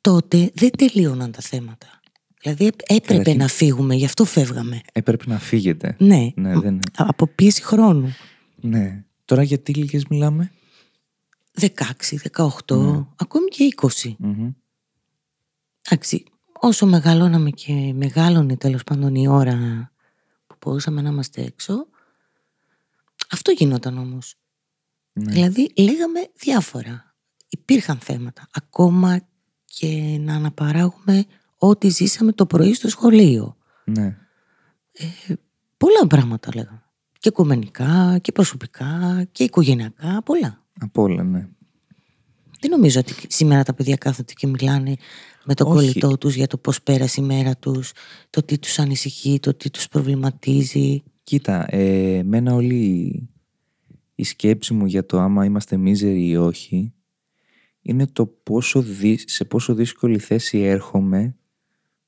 Τότε 0.00 0.50
δεν 0.54 0.70
τελείωναν 0.70 1.32
τα 1.32 1.40
θέματα. 1.40 2.00
Δηλαδή 2.42 2.64
έπρεπε 2.66 3.06
Καταρχήν- 3.06 3.36
να 3.40 3.48
φύγουμε, 3.48 3.94
γι' 3.94 4.04
αυτό 4.04 4.24
φεύγαμε. 4.24 4.80
Έπρεπε 4.92 5.24
να 5.26 5.38
φύγετε. 5.38 5.96
Ναι, 5.98 6.30
Ναι, 6.34 6.58
δεν... 6.58 6.78
από 6.96 7.26
πίεση 7.26 7.62
χρόνου. 7.62 8.14
ναι. 8.60 9.04
Τώρα 9.24 9.42
για 9.42 9.58
τι 9.58 9.72
ηλικίες 9.72 10.04
μιλάμε; 10.06 10.50
16, 11.60 11.66
18, 12.66 12.76
Ναι. 12.76 13.04
ακόμη 13.16 13.48
και 13.48 13.64
20. 13.76 14.14
Μμμ. 14.18 14.50
Εντάξει, 15.88 16.24
όσο 16.60 16.86
μεγαλώναμε 16.86 17.50
και 17.50 17.92
μεγάλωνε 17.94 18.56
τέλος 18.56 18.84
πάντων 18.84 19.14
η 19.14 19.28
ώρα 19.28 19.90
που 20.46 20.56
μπορούσαμε 20.64 21.00
να 21.02 21.08
είμαστε 21.08 21.42
έξω, 21.42 21.86
αυτό 23.30 23.50
γινόταν 23.50 23.98
όμως. 23.98 24.34
Ναι. 25.12 25.32
Δηλαδή 25.32 25.72
λέγαμε 25.76 26.20
διάφορα. 26.36 27.14
Υπήρχαν 27.48 27.98
θέματα. 27.98 28.48
Ακόμα 28.52 29.20
και 29.64 30.18
να 30.20 30.34
αναπαράγουμε 30.34 31.24
ό,τι 31.56 31.88
ζήσαμε 31.88 32.32
το 32.32 32.46
πρωί 32.46 32.74
στο 32.74 32.88
σχολείο. 32.88 33.56
ναι. 33.84 34.16
Πολλά 35.76 36.06
πράγματα 36.08 36.50
λέγαμε. 36.54 36.82
Και 37.18 37.28
οικουμενικά 37.28 38.18
και 38.22 38.32
προσωπικά 38.32 39.24
και 39.32 39.44
οικογενειακά, 39.44 40.22
πολλά. 40.22 40.64
Από 40.80 41.02
όλα, 41.02 41.22
ναι. 41.22 41.48
Δεν 42.60 42.70
νομίζω 42.70 43.00
ότι 43.00 43.14
σήμερα 43.28 43.62
τα 43.62 43.74
παιδιά 43.74 43.96
κάθονται 43.96 44.32
και 44.32 44.46
μιλάνε 44.46 44.94
με 45.44 45.54
τον 45.54 45.66
Όχι. 45.66 45.76
κολλητό 45.76 46.18
τους 46.18 46.34
για 46.34 46.46
το 46.46 46.58
πώς 46.58 46.82
πέρασε 46.82 47.20
η 47.20 47.24
μέρα 47.24 47.56
τους, 47.56 47.92
το 48.30 48.42
τι 48.42 48.58
τους 48.58 48.78
ανησυχεί, 48.78 49.40
το 49.40 49.54
τι 49.54 49.70
τους 49.70 49.88
προβληματίζει. 49.88 51.02
Κοίτα, 51.22 51.66
ε, 51.68 52.16
εμένα 52.16 52.54
όλη 52.54 53.28
η 54.20 54.24
σκέψη 54.24 54.74
μου 54.74 54.86
για 54.86 55.06
το 55.06 55.18
άμα 55.18 55.44
είμαστε 55.44 55.76
μίζεροι 55.76 56.28
ή 56.28 56.36
όχι 56.36 56.94
είναι 57.80 58.06
το 58.06 58.26
πόσο 58.26 58.82
δυ- 58.82 59.28
σε 59.28 59.44
πόσο 59.44 59.74
δύσκολη 59.74 60.18
θέση 60.18 60.58
έρχομαι 60.58 61.36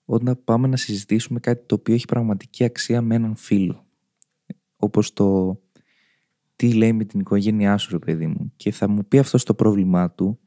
όταν 0.05 0.41
πάμε 0.45 0.69
να 0.69 0.77
συζητήσουμε 0.77 1.41
κάτι 1.41 1.67
το 1.67 1.75
οποίο 1.75 1.95
έχει 1.95 2.05
πραγματική 2.05 2.65
αξία 2.65 3.03
με 3.03 3.15
έναν 3.15 3.37
φίλο. 3.37 3.87
Όπως 4.77 5.13
το 5.13 5.59
τι 6.57 6.73
λέει 6.75 6.93
με 6.93 7.05
την 7.05 7.21
οικογένειά 7.21 7.77
σου 7.77 7.89
ρε 7.91 7.99
παιδί 7.99 8.27
μου 8.27 8.53
και 8.57 8.71
θα 8.73 8.89
μου 8.89 9.05
πει 9.09 9.19
αυτός 9.19 9.45
το 9.45 9.55
πρόβλημά 9.55 10.11
του 10.11 10.39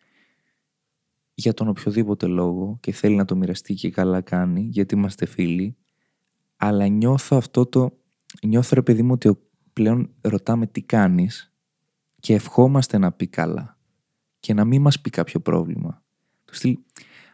για 1.33 1.53
τον 1.53 1.67
οποιοδήποτε 1.67 2.25
λόγο 2.27 2.77
και 2.81 2.91
θέλει 2.91 3.15
να 3.15 3.25
το 3.25 3.35
μοιραστεί 3.35 3.73
και 3.73 3.89
καλά 3.89 4.21
κάνει 4.21 4.61
γιατί 4.61 4.95
είμαστε 4.95 5.25
φίλοι 5.25 5.77
αλλά 6.55 6.87
νιώθω 6.87 7.37
αυτό 7.37 7.65
το 7.65 7.97
νιώθω 8.43 8.75
ρε 8.75 8.81
παιδί 8.81 9.01
μου 9.03 9.11
ότι 9.13 9.27
ο- 9.27 9.39
πλέον 9.73 10.13
ρωτάμε 10.21 10.67
τι 10.67 10.81
κάνεις 10.81 11.49
και 12.25 12.33
ευχόμαστε 12.33 12.97
να 12.97 13.11
πει 13.11 13.27
καλά 13.27 13.77
και 14.39 14.53
να 14.53 14.65
μην 14.65 14.81
μας 14.81 14.99
πει 14.99 15.09
κάποιο 15.09 15.39
πρόβλημα. 15.39 16.03
Του 16.45 16.55
στυλ, 16.55 16.77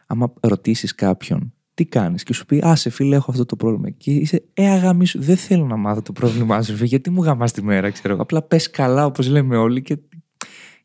άμα 0.06 0.32
ρωτήσεις 0.40 0.94
κάποιον 0.94 1.52
τι 1.74 1.84
κάνεις; 1.84 2.22
Και 2.22 2.32
σου 2.32 2.46
πει 2.46 2.58
«Α, 2.66 2.76
σε 2.76 2.90
φίλε 2.90 3.16
έχω 3.16 3.30
αυτό 3.30 3.44
το 3.44 3.56
πρόβλημα» 3.56 3.90
και 3.90 4.10
είσαι 4.10 4.44
«Ε, 4.54 4.70
αγάμι 4.70 5.06
σου, 5.06 5.20
δεν 5.20 5.36
θέλω 5.36 5.66
να 5.66 5.76
μάθω 5.76 6.02
το 6.02 6.12
πρόβλημά 6.12 6.62
σου, 6.62 6.74
φίλε, 6.74 6.86
γιατί 6.86 7.10
μου 7.10 7.22
γαμάς 7.22 7.52
τη 7.52 7.62
μέρα, 7.62 7.90
ξέρω 7.90 8.12
εγώ. 8.12 8.22
Απλά 8.22 8.42
πες 8.42 8.70
καλά 8.70 9.06
όπως 9.06 9.28
λέμε 9.28 9.56
όλοι 9.56 9.82
και 9.82 9.98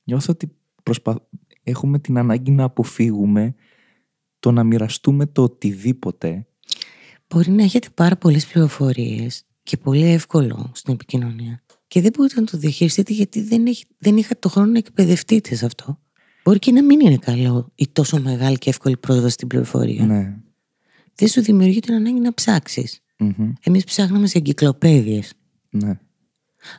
νιώθω 0.03 0.33
ότι 0.33 0.55
προσπα... 0.83 1.27
έχουμε 1.63 1.99
την 1.99 2.17
ανάγκη 2.17 2.51
να 2.51 2.63
αποφύγουμε 2.63 3.55
το 4.39 4.51
να 4.51 4.63
μοιραστούμε 4.63 5.25
το 5.25 5.43
οτιδήποτε 5.43 6.47
Μπορεί 7.27 7.51
να 7.51 7.63
έχετε 7.63 7.87
πάρα 7.93 8.15
πολλές 8.15 8.47
πληροφορίες 8.47 9.43
και 9.63 9.77
πολύ 9.77 10.05
εύκολο 10.11 10.71
στην 10.73 10.93
επικοινωνία. 10.93 11.61
Και 11.87 12.01
δεν 12.01 12.11
μπορείτε 12.17 12.39
να 12.39 12.45
το 12.45 12.57
διαχειριστείτε 12.57 13.13
γιατί 13.13 13.41
δεν, 13.41 13.65
έχει, 13.65 13.85
δεν 13.97 14.17
είχατε 14.17 14.39
το 14.39 14.49
χρόνο 14.49 14.71
να 14.71 14.77
εκπαιδευτείτε 14.77 15.55
σε 15.55 15.65
αυτό. 15.65 15.99
Μπορεί 16.43 16.59
και 16.59 16.71
να 16.71 16.83
μην 16.83 16.99
είναι 16.99 17.17
καλό 17.17 17.71
η 17.75 17.87
τόσο 17.87 18.21
μεγάλη 18.21 18.57
και 18.57 18.69
εύκολη 18.69 18.97
πρόσβαση 18.97 19.33
στην 19.33 19.47
πληροφορία. 19.47 20.05
Ναι. 20.05 20.37
Δεν 21.15 21.27
σου 21.27 21.41
δημιουργεί 21.41 21.79
την 21.79 21.93
ανάγκη 21.93 22.19
να 22.19 22.33
ψάξεις. 22.33 23.01
Μμμ. 23.19 23.53
Εμείς 23.61 23.83
ψάχναμε 23.83 24.27
σε 24.27 24.37
εγκυκλοπαίδειες. 24.37 25.33
Ναι. 25.69 25.99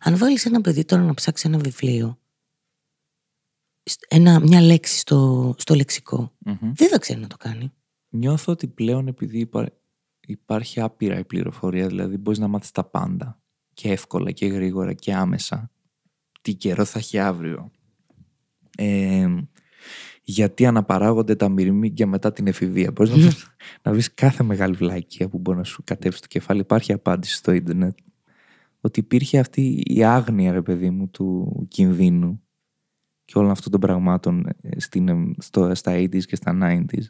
Αν 0.01 0.17
βάλεις 0.17 0.45
ένα 0.47 0.61
παιδί 0.61 0.85
τώρα 0.85 1.03
να 1.03 1.15
ψάξει 1.15 1.49
ένα 1.49 1.59
βιβλίο, 1.59 2.19
σ- 3.83 4.05
ένα, 4.09 4.41
μια 4.41 4.61
λέξη 4.61 4.99
στο, 4.99 5.55
στο 5.59 5.75
λεξικό, 5.75 6.33
Μμμ. 6.39 6.73
δεν 6.75 6.89
θα 6.89 6.99
ξέρει 6.99 7.21
να 7.21 7.27
το 7.27 7.37
κάνει. 7.37 7.73
Νιώθω 8.09 8.53
ότι 8.53 8.67
πλέον 8.67 9.07
επειδή 9.09 9.39
υπά- 9.39 9.73
υπάρχει 10.21 10.81
άπειρα 10.81 11.19
η 11.19 11.25
πληροφορία, 11.25 11.87
δηλαδή 11.87 12.17
μπορείς 12.17 12.39
να 12.39 12.49
μάθεις 12.49 12.71
τα 12.71 12.85
πάντα 12.85 13.43
και 13.79 13.91
εύκολα 13.91 14.31
και 14.31 14.47
γρήγορα 14.47 14.93
και 14.93 15.15
άμεσα 15.15 15.71
τι 16.43 16.55
καιρό 16.55 16.85
θα 16.85 16.99
έχει 16.99 17.19
αύριο. 17.19 17.71
Ε, 18.77 19.27
γιατί 20.23 20.67
αναπαράγονται 20.67 21.35
τα 21.35 21.49
μυρμήγκια 21.49 22.07
μετά 22.07 22.33
την 22.33 22.47
εφηβεία. 22.47 22.91
Μπορείς 22.91 23.13
να, 23.13 23.19
βρεις- 23.19 23.47
να 23.83 23.93
βρεις 23.93 24.15
κάθε 24.15 24.43
μεγάλη 24.43 24.75
βλακία 24.75 25.29
που 25.29 25.39
μπορεί 25.39 25.59
να 25.59 25.65
σου 25.65 25.83
κατέβει 25.85 26.17
στο 26.17 26.27
κεφάλι. 26.27 26.61
Υπάρχει 26.61 26.93
απάντηση 26.93 27.35
στο 27.35 27.53
ίντερνετ. 27.53 27.99
Ότι 28.81 29.01
υπήρχε 29.01 29.39
αυτή 29.39 29.83
η 29.87 30.05
άγνοια, 30.05 30.53
ρε 30.53 30.63
παιδί 30.63 30.91
μου, 30.91 31.09
του 31.09 31.67
κινδύνου 31.69 32.43
και 33.25 33.39
όλων 33.39 33.51
αυτών 33.51 33.71
των 33.71 33.81
πραγμάτων 33.81 34.47
ε, 34.61 34.81
στην, 34.81 35.09
ε, 35.09 35.35
στο, 35.39 35.75
στα 35.75 35.93
80s 35.93 36.25
και 36.25 36.37
στα 36.37 36.59
90s 36.63 37.05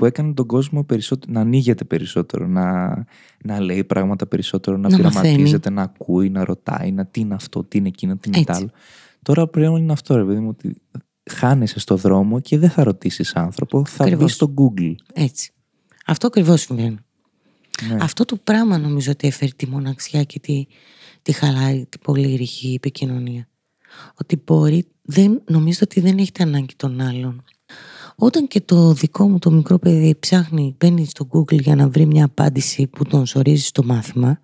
που 0.00 0.06
έκανε 0.06 0.32
τον 0.32 0.46
κόσμο 0.46 0.84
περισσότερο, 0.84 1.32
να 1.32 1.40
ανοίγεται 1.40 1.84
περισσότερο, 1.84 2.46
να, 2.46 2.88
να 3.44 3.60
λέει 3.60 3.84
πράγματα 3.84 4.26
περισσότερο, 4.26 4.76
να, 4.76 4.88
Να 4.88 4.96
πειραματίζεται, 4.96 5.70
να 5.70 5.82
ακούει, 5.82 6.30
να 6.30 6.44
ρωτάει, 6.44 6.92
να 6.92 7.06
τι 7.06 7.20
είναι 7.20 7.34
αυτό, 7.34 7.64
τι 7.64 7.78
είναι 7.78 7.88
εκείνο, 7.88 8.16
τι 8.16 8.28
είναι 8.28 8.38
Έτσι. 8.38 8.52
τ' 8.52 8.56
άλλο. 8.56 8.70
Τώρα 9.22 9.46
πλέον 9.46 9.76
είναι 9.76 9.92
αυτό, 9.92 10.16
ρε 10.16 10.24
παιδί 10.24 10.38
μου, 10.38 10.48
ότι 10.48 10.76
χάνεσαι 11.30 11.80
στο 11.80 11.96
δρόμο 11.96 12.40
και 12.40 12.58
δεν 12.58 12.70
θα 12.70 12.84
ρωτήσεις 12.84 13.34
άνθρωπο, 13.34 13.84
θα 13.86 14.04
μπει 14.04 14.10
Ακριβώς. 14.10 14.32
στο 14.32 14.54
Google. 14.56 14.94
Έτσι. 15.12 15.52
Αυτό 16.06 16.26
ακριβώς 16.26 16.60
συμβαίνει. 16.60 16.98
Ναι. 17.88 17.96
Αυτό 18.00 18.24
το 18.24 18.36
πράγμα 18.36 18.78
νομίζω 18.78 19.10
ότι 19.10 19.26
έφερε 19.26 19.50
τη 19.56 19.66
μοναξιά 19.66 20.24
και 20.24 20.38
τη, 20.38 20.66
τη 21.22 21.32
χαλάει 21.32 21.86
την 21.86 22.00
πολύ 22.00 22.34
ρηχή 22.34 22.74
επικοινωνία. 22.74 23.48
Ότι 24.20 24.42
μπορεί, 24.46 24.86
δεν, 25.02 25.42
νομίζω 25.48 25.78
ότι 25.82 26.00
δεν 26.00 26.18
έχετε 26.18 26.42
ανάγκη 26.42 26.74
των 26.76 27.00
άλλων. 27.00 27.44
Όταν 28.22 28.46
και 28.48 28.60
το 28.60 28.92
δικό 28.92 29.28
μου 29.28 29.38
το 29.38 29.50
μικρό 29.50 29.78
παιδί 29.78 30.14
ψάχνει, 30.18 30.74
μπαίνει 30.78 31.06
στο 31.06 31.28
Google 31.32 31.60
για 31.60 31.74
να 31.74 31.88
βρει 31.88 32.06
μια 32.06 32.24
απάντηση 32.24 32.86
που 32.86 33.04
τον 33.04 33.26
σωρίζει 33.26 33.64
στο 33.64 33.84
μάθημα, 33.84 34.40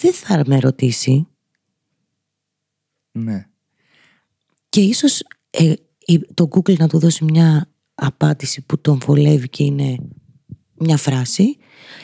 δεν 0.00 0.12
θα 0.12 0.42
με 0.46 0.58
ρωτήσει 0.58 1.26
ναι. 3.12 3.46
και 4.68 4.80
ίσως 4.80 5.22
ε, 5.50 5.72
η- 6.06 6.34
το 6.34 6.48
Google 6.50 6.76
να 6.76 6.88
του 6.88 6.98
δώσει 6.98 7.24
μια 7.24 7.68
απάντηση 7.94 8.60
που 8.60 8.80
τον 8.80 8.98
βολεύει 9.04 9.48
και 9.48 9.64
είναι 9.64 9.96
μια 10.74 10.96
φράση. 10.96 11.56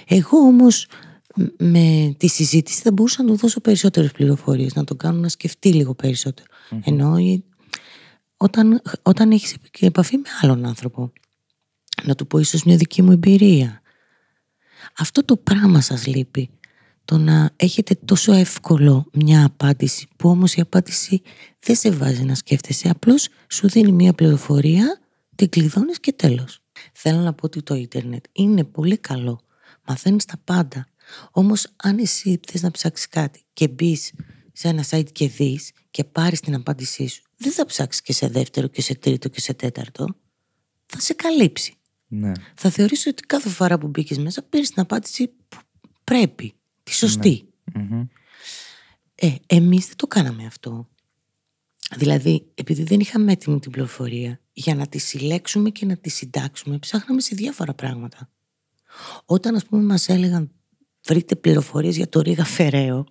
Εγώ 0.06 0.38
όμως 0.38 0.88
μ- 1.36 1.62
με 1.62 2.14
τη 2.18 2.26
συζήτηση 2.28 2.82
θα 2.82 2.92
μπορούσα 2.92 3.22
να 3.22 3.28
του 3.28 3.36
δώσω 3.36 3.60
περισσότερες 3.60 4.12
πληροφορίες, 4.12 4.74
να 4.74 4.84
τον 4.84 4.96
κάνω 4.96 5.18
να 5.20 5.28
σκεφτεί 5.28 5.72
λίγο 5.72 5.94
περισσότερο. 5.94 6.46
Ενώ 6.84 7.18
η- 7.18 7.44
όταν, 8.38 8.82
όταν 9.02 9.30
έχεις 9.30 9.52
επι- 9.52 9.82
επαφή 9.82 10.16
με 10.16 10.28
άλλον 10.40 10.66
άνθρωπο, 10.66 11.12
να 12.02 12.14
του 12.14 12.26
πω 12.26 12.38
ίσως 12.38 12.62
μια 12.64 12.76
δική 12.76 13.02
μου 13.02 13.12
εμπειρία. 13.12 13.82
Αυτό 14.98 15.24
το 15.24 15.36
πράγμα 15.36 15.80
σας 15.80 16.06
λείπει. 16.06 16.50
Το 17.04 17.18
να 17.18 17.50
έχετε 17.56 17.94
τόσο 18.04 18.32
εύκολο 18.32 19.06
μια 19.12 19.44
απάντηση 19.44 20.08
που 20.16 20.28
όμως 20.28 20.54
η 20.54 20.60
απάντηση 20.60 21.22
δεν 21.60 21.76
σε 21.76 21.90
βάζει 21.90 22.22
να 22.22 22.34
σκέφτεσαι. 22.34 22.88
Απλώς 22.88 23.28
σου 23.48 23.68
δίνει 23.68 23.92
μια 23.92 24.12
πληροφορία, 24.12 25.00
την 25.34 25.48
κλειδώνεις 25.48 26.00
και 26.00 26.12
τέλος. 26.12 26.60
Θέλω 26.92 27.20
να 27.20 27.32
πω 27.32 27.46
ότι 27.46 27.62
το 27.62 27.74
ίντερνετ 27.74 28.24
είναι 28.32 28.64
πολύ 28.64 28.96
καλό. 28.96 29.40
Μαθαίνεις 29.86 30.24
τα 30.24 30.36
πάντα. 30.44 30.86
Όμως 31.30 31.66
αν 31.76 31.98
εσύ 31.98 32.40
θες 32.46 32.62
να 32.62 32.70
ψάξεις 32.70 33.08
κάτι 33.08 33.42
και 33.52 33.68
μπεις 33.68 34.12
σε 34.58 34.68
ένα 34.68 34.84
site 34.90 35.12
και 35.12 35.28
δεις 35.28 35.72
και 35.90 36.04
πάρεις 36.04 36.40
την 36.40 36.54
απάντησή 36.54 37.06
σου, 37.06 37.22
δεν 37.36 37.52
θα 37.52 37.66
ψάξεις 37.66 38.02
και 38.02 38.12
σε 38.12 38.28
δεύτερο 38.28 38.66
και 38.66 38.82
σε 38.82 38.94
τρίτο 38.94 39.28
και 39.28 39.40
σε 39.40 39.54
τέταρτο. 39.54 40.16
Θα 40.86 41.00
σε 41.00 41.14
καλύψει. 41.14 41.74
Ναι. 42.06 42.32
Θα 42.54 42.70
θεωρήσω 42.70 43.10
ότι 43.10 43.22
κάθε 43.22 43.48
φορά 43.48 43.78
που 43.78 43.88
μπήκες 43.88 44.18
μέσα 44.18 44.42
πήρες 44.42 44.70
την 44.70 44.82
απάντηση 44.82 45.28
που 45.48 45.58
πρέπει, 46.04 46.54
τη 46.82 46.94
σωστή. 46.94 47.48
Μμμ. 47.74 48.06
Ε, 49.14 49.34
εμείς 49.46 49.86
δεν 49.86 49.96
το 49.96 50.06
κάναμε 50.06 50.46
αυτό. 50.46 50.88
Δηλαδή, 51.96 52.46
επειδή 52.54 52.82
δεν 52.82 53.00
είχαμε 53.00 53.32
έτοιμη 53.32 53.58
την 53.58 53.70
πληροφορία, 53.70 54.40
για 54.52 54.74
να 54.74 54.86
τη 54.86 54.98
συλλέξουμε 54.98 55.70
και 55.70 55.86
να 55.86 55.96
τη 55.96 56.10
συντάξουμε, 56.10 56.78
ψάχναμε 56.78 57.20
σε 57.20 57.34
διάφορα 57.34 57.74
πράγματα. 57.74 58.30
Όταν, 59.24 59.54
ας 59.54 59.64
πούμε, 59.64 59.82
μας 59.82 60.08
έλεγαν 60.08 60.50
βρείτε 61.04 61.36
πληροφορίες 61.36 61.96
για 61.96 62.08
το 62.08 62.20
Ρίγα 62.20 62.44
Φεραίο, 62.44 63.06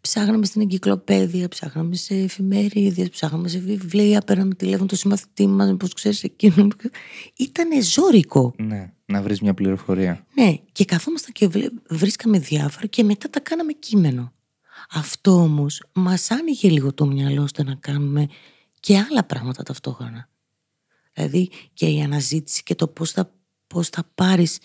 ψάχναμε 0.00 0.44
στην 0.46 0.60
εγκυκλοπαίδεια, 0.60 1.48
ψάχναμε 1.48 1.94
σε 1.94 2.14
εφημερίδες, 2.14 3.08
ψάχναμε 3.08 3.48
σε 3.48 3.58
βιβλία, 3.58 4.20
πέραμε 4.20 4.54
τηλέφωνο 4.54 4.86
το 4.86 4.96
συμμαθητή 4.96 5.46
μας, 5.46 5.76
πώς 5.76 5.92
ξέρεις 5.92 6.22
εκείνο. 6.24 6.68
Ήτανε 7.36 7.82
ζώρικο. 7.82 8.54
Ναι. 8.58 8.92
Να 9.06 9.22
βρεις 9.22 9.40
μια 9.40 9.54
πληροφορία. 9.54 10.26
Ναι, 10.34 10.54
και 10.72 10.84
καθόμασταν 10.84 11.32
και 11.32 11.48
βλέ- 11.48 11.72
βρίσκαμε 11.88 12.38
διάφορα 12.38 12.86
και 12.86 13.04
μετά 13.04 13.30
τα 13.30 13.40
κάναμε 13.40 13.72
κείμενο. 13.72 14.32
Αυτό 14.90 15.32
όμως 15.32 15.82
μας 15.92 16.30
άνοιγε 16.30 16.68
λίγο 16.68 16.94
το 16.94 17.06
μυαλό 17.06 17.42
ώστε 17.42 17.62
να 17.62 17.74
κάνουμε 17.74 18.28
και 18.80 18.98
άλλα 18.98 19.24
πράγματα 19.24 19.62
ταυτόχρονα. 19.62 20.28
Δηλαδή 21.12 21.50
και 21.72 21.86
η 21.86 22.00
αναζήτηση 22.00 22.62
και 22.62 22.74
το 22.74 22.88
πώς 22.88 23.10
θα, 23.10 23.32
πώς 23.66 23.88
θα 23.88 24.10
πάρεις 24.14 24.58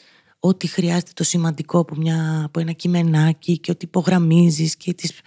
ό,τι 0.48 0.68
χρειάζεται 0.68 1.12
το 1.14 1.24
σημαντικό 1.24 1.80
από, 1.80 1.96
μια, 1.96 2.44
από 2.46 2.60
ένα 2.60 2.72
κειμενάκι 2.72 3.60
και 3.60 3.72
ότι 3.72 3.86
υπογραμμίζεις 3.86 4.75
και 4.75 4.94
τις... 4.94 5.20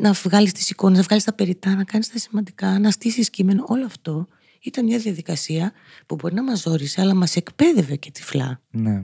να 0.00 0.12
βγάλεις 0.12 0.52
τις 0.52 0.70
εικόνες, 0.70 0.98
να 0.98 1.04
βγάλεις 1.04 1.24
τα 1.24 1.32
περιτά, 1.32 1.74
να 1.74 1.84
κάνεις 1.84 2.10
τα 2.10 2.18
σημαντικά, 2.18 2.78
να 2.78 2.90
στήσεις 2.90 3.30
κείμενο. 3.30 3.64
Όλο 3.68 3.84
αυτό 3.84 4.28
ήταν 4.60 4.84
μια 4.84 4.98
διαδικασία 4.98 5.72
που 6.06 6.14
μπορεί 6.14 6.34
να 6.34 6.42
μας 6.42 6.60
ζόρισε 6.60 7.00
αλλά 7.00 7.14
μας 7.14 7.36
εκπαίδευε 7.36 7.96
και 7.96 8.10
τυφλά. 8.10 8.60
Ναι. 8.70 9.02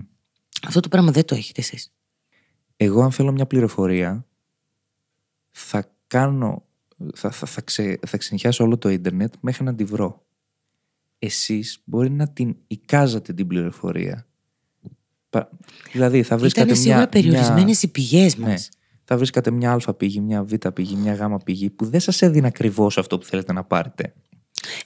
Αυτό 0.67 0.81
το 0.81 0.89
πράγμα 0.89 1.11
δεν 1.11 1.25
το 1.25 1.35
έχετε 1.35 1.61
εσείς. 1.61 1.93
Εγώ 2.77 3.03
αν 3.03 3.13
θέλω 3.13 3.33
μια 3.33 3.47
πληροφορία 3.47 4.27
θα 5.51 5.93
κάνω 6.07 6.65
θα, 7.15 7.31
θα, 7.31 7.47
θα, 7.47 7.61
ξε, 7.61 7.99
θα 8.07 8.17
ξενιάσω 8.17 8.65
όλο 8.65 8.79
το 8.79 8.89
ίντερνετ 8.89 9.35
μέχρι 9.41 9.65
να 9.65 9.75
τη 9.75 9.85
βρω. 9.85 10.27
Εσείς 11.19 11.83
μπορεί 11.85 12.11
να 12.11 12.29
την 12.29 12.57
εικάζατε 12.67 13.33
την 13.33 13.47
πληροφορία. 13.47 14.27
Πα- 15.31 15.51
δηλαδή 15.93 16.23
θα 16.23 16.37
βρίσκατε 16.39 16.67
Ήταν 16.67 16.79
σίγουρα 16.81 16.97
μια, 16.99 17.09
περιορισμένες 17.09 17.83
οι 17.83 17.89
πηγές 17.91 18.37
Ναι. 18.39 18.47
μας. 18.47 18.69
Θα 19.05 19.17
βρίσκατε 19.17 19.51
μια 19.51 19.73
α 19.87 19.95
πηγή, 19.95 20.21
μια 20.21 20.45
β 20.45 20.53
πηγή, 20.75 20.97
μια 20.97 21.15
γ 21.15 21.35
πηγή 21.45 21.71
που 21.71 21.85
δεν 21.87 22.01
σας 22.01 22.23
έδινε 22.23 22.47
ακριβώς 22.47 22.99
αυτό 22.99 23.19
που 23.19 23.25
θέλετε 23.27 23.53
να 23.53 23.65
πάρετε. 23.65 24.15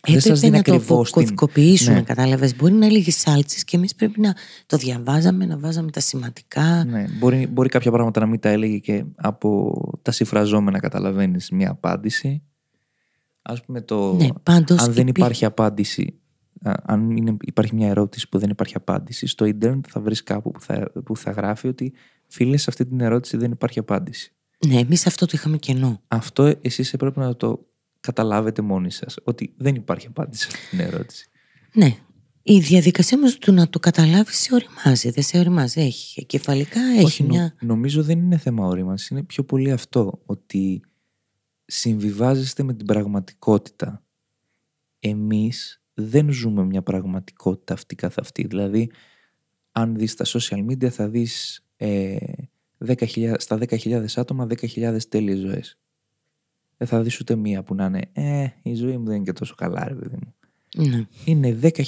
δεν 0.06 0.14
σας 0.20 0.24
Έπρεπε 0.24 0.38
δίνει 0.40 0.56
να 0.56 0.62
το 0.62 0.72
ακριβώς 0.74 1.10
την- 1.12 1.20
κωδικοποιήσουμε, 1.22 1.94
Ναι. 1.96 2.02
κατάλαβες. 2.02 2.56
Μπορεί 2.56 2.72
να 2.72 2.86
έλεγε 2.86 3.10
σάλτσες 3.10 3.64
και 3.64 3.76
εμείς 3.76 3.94
πρέπει 3.94 4.20
να 4.20 4.34
το 4.66 4.76
διαβάζαμε, 4.76 5.46
να 5.46 5.58
βάζαμε 5.58 5.90
τα 5.90 6.00
σημαντικά. 6.00 6.84
Ναι, 6.84 7.04
μπορεί, 7.18 7.46
μπορεί 7.46 7.68
κάποια 7.68 7.90
πράγματα 7.90 8.20
να 8.20 8.26
μην 8.26 8.40
τα 8.40 8.48
έλεγε 8.48 8.78
και 8.78 9.04
από 9.16 9.72
τα 10.02 10.12
συμφραζόμενα 10.12 10.78
καταλαβαίνεις 10.78 11.50
μια 11.50 11.70
απάντηση. 11.70 12.42
Ας 13.42 13.64
πούμε 13.64 13.80
το... 13.80 14.14
Ναι, 14.14 14.28
πάντως 14.42 14.80
αν 14.80 14.92
δεν 14.92 15.06
υπή- 15.06 15.18
υπάρχει 15.18 15.44
απάντηση, 15.44 16.02
α, 16.02 16.23
αν 16.62 17.10
είναι, 17.16 17.36
υπάρχει 17.40 17.74
μια 17.74 17.88
ερώτηση 17.88 18.28
που 18.28 18.38
δεν 18.38 18.50
υπάρχει 18.50 18.76
απάντηση, 18.76 19.26
στο 19.26 19.44
ίντερνετ 19.44 19.86
θα 19.88 20.00
βρεις 20.00 20.22
κάπου 20.22 20.50
που 20.50 20.60
θα, 20.60 20.90
που 21.04 21.16
θα 21.16 21.30
γράφει 21.30 21.68
ότι 21.68 21.92
φίλε 22.26 22.56
σε 22.56 22.66
αυτή 22.68 22.86
την 22.86 23.00
ερώτηση 23.00 23.36
δεν 23.36 23.50
υπάρχει 23.50 23.78
απάντηση. 23.78 24.32
Ναι, 24.66 24.78
εμείς 24.78 25.06
αυτό 25.06 25.26
το 25.26 25.32
είχαμε 25.34 25.56
κενό. 25.56 26.02
Αυτό 26.08 26.54
εσείς 26.60 26.92
έπρεπε 26.92 27.20
να 27.20 27.36
το 27.36 27.66
καταλάβετε 28.00 28.62
μόνοι 28.62 28.90
σας, 28.90 29.16
ότι 29.22 29.54
δεν 29.56 29.74
υπάρχει 29.74 30.06
απάντηση 30.06 30.42
σε 30.42 30.50
αυτή 30.52 30.68
την 30.68 30.80
ερώτηση. 30.80 31.28
Ναι. 31.72 31.96
Η 32.42 32.58
διαδικασία 32.58 33.18
όμως 33.18 33.38
του 33.38 33.52
να 33.52 33.68
το 33.68 33.78
καταλάβεις 33.78 34.38
σε 34.38 34.54
οριμάζει, 34.54 35.10
δεν 35.10 35.22
σε 35.22 35.38
οριμάζει. 35.38 35.80
Έχει 35.80 36.26
κεφαλικά, 36.26 36.80
έχει 36.80 37.04
Όχι, 37.04 37.22
νο- 37.22 37.28
μια... 37.28 37.54
νομίζω 37.60 38.02
δεν 38.02 38.18
είναι 38.18 38.36
θέμα 38.36 38.66
όριμας, 38.66 39.08
είναι 39.08 39.22
πιο 39.22 39.44
πολύ 39.44 39.72
αυτό, 39.72 40.22
ότι 40.26 40.82
συμβιβάζεστε 41.64 42.62
με 42.62 42.74
την 42.74 42.86
πραγματικότητα. 42.86 44.02
Εμείς 44.98 45.82
δεν 45.94 46.32
ζούμε 46.32 46.64
μια 46.64 46.82
πραγματικότητα 46.82 47.74
αυτή 47.74 47.94
καθ' 47.94 48.18
αυτή. 48.18 48.46
Δηλαδή, 48.46 48.90
αν 49.72 49.96
δεις 49.96 50.14
τα 50.14 50.24
social 50.24 50.66
media 50.70 50.88
θα 50.88 51.08
δεις 51.08 51.64
ε, 51.76 52.16
10.000 52.86 53.34
στα 53.38 53.58
10.000 53.58 54.04
άτομα 54.16 54.46
10.000 54.50 54.98
τέλειες 55.08 55.38
ζωές. 55.38 55.78
Δεν 56.76 56.88
θα 56.88 57.02
δεις 57.02 57.20
ούτε 57.20 57.34
μία 57.36 57.62
που 57.62 57.74
να 57.74 57.84
είναι 57.84 58.00
«Ε, 58.12 58.46
η 58.62 58.74
ζωή 58.74 58.96
μου 58.96 59.04
δεν 59.04 59.14
είναι 59.14 59.24
και 59.24 59.32
τόσο 59.32 59.54
καλά 59.54 59.88
ρε 59.88 59.94
παιδί 59.94 60.16
μου». 60.22 60.34
Ναι. 60.76 61.06
Είναι 61.24 61.58
10, 61.62 61.82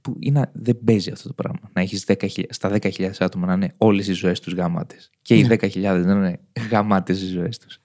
που 0.00 0.16
είναι, 0.18 0.50
δεν 0.52 0.78
παίζει 0.84 1.10
αυτό 1.10 1.28
το 1.28 1.34
πράγμα. 1.34 1.70
Να 1.72 1.80
έχεις 1.80 2.04
10.000 2.06 2.42
στα 2.48 2.70
10.000 2.80 3.10
άτομα 3.18 3.46
να 3.46 3.52
είναι 3.52 3.74
όλες 3.76 4.08
οι 4.08 4.12
ζωές 4.12 4.40
τους 4.40 4.52
γαμάτες. 4.54 5.10
Και 5.22 5.36
οι 5.36 5.42
Ναι. 5.42 5.56
10.000 5.60 6.02
να 6.04 6.12
είναι 6.12 6.40
γαμάτες 6.70 7.22
οι 7.22 7.26
ζωές 7.26 7.58
τους. 7.58 7.78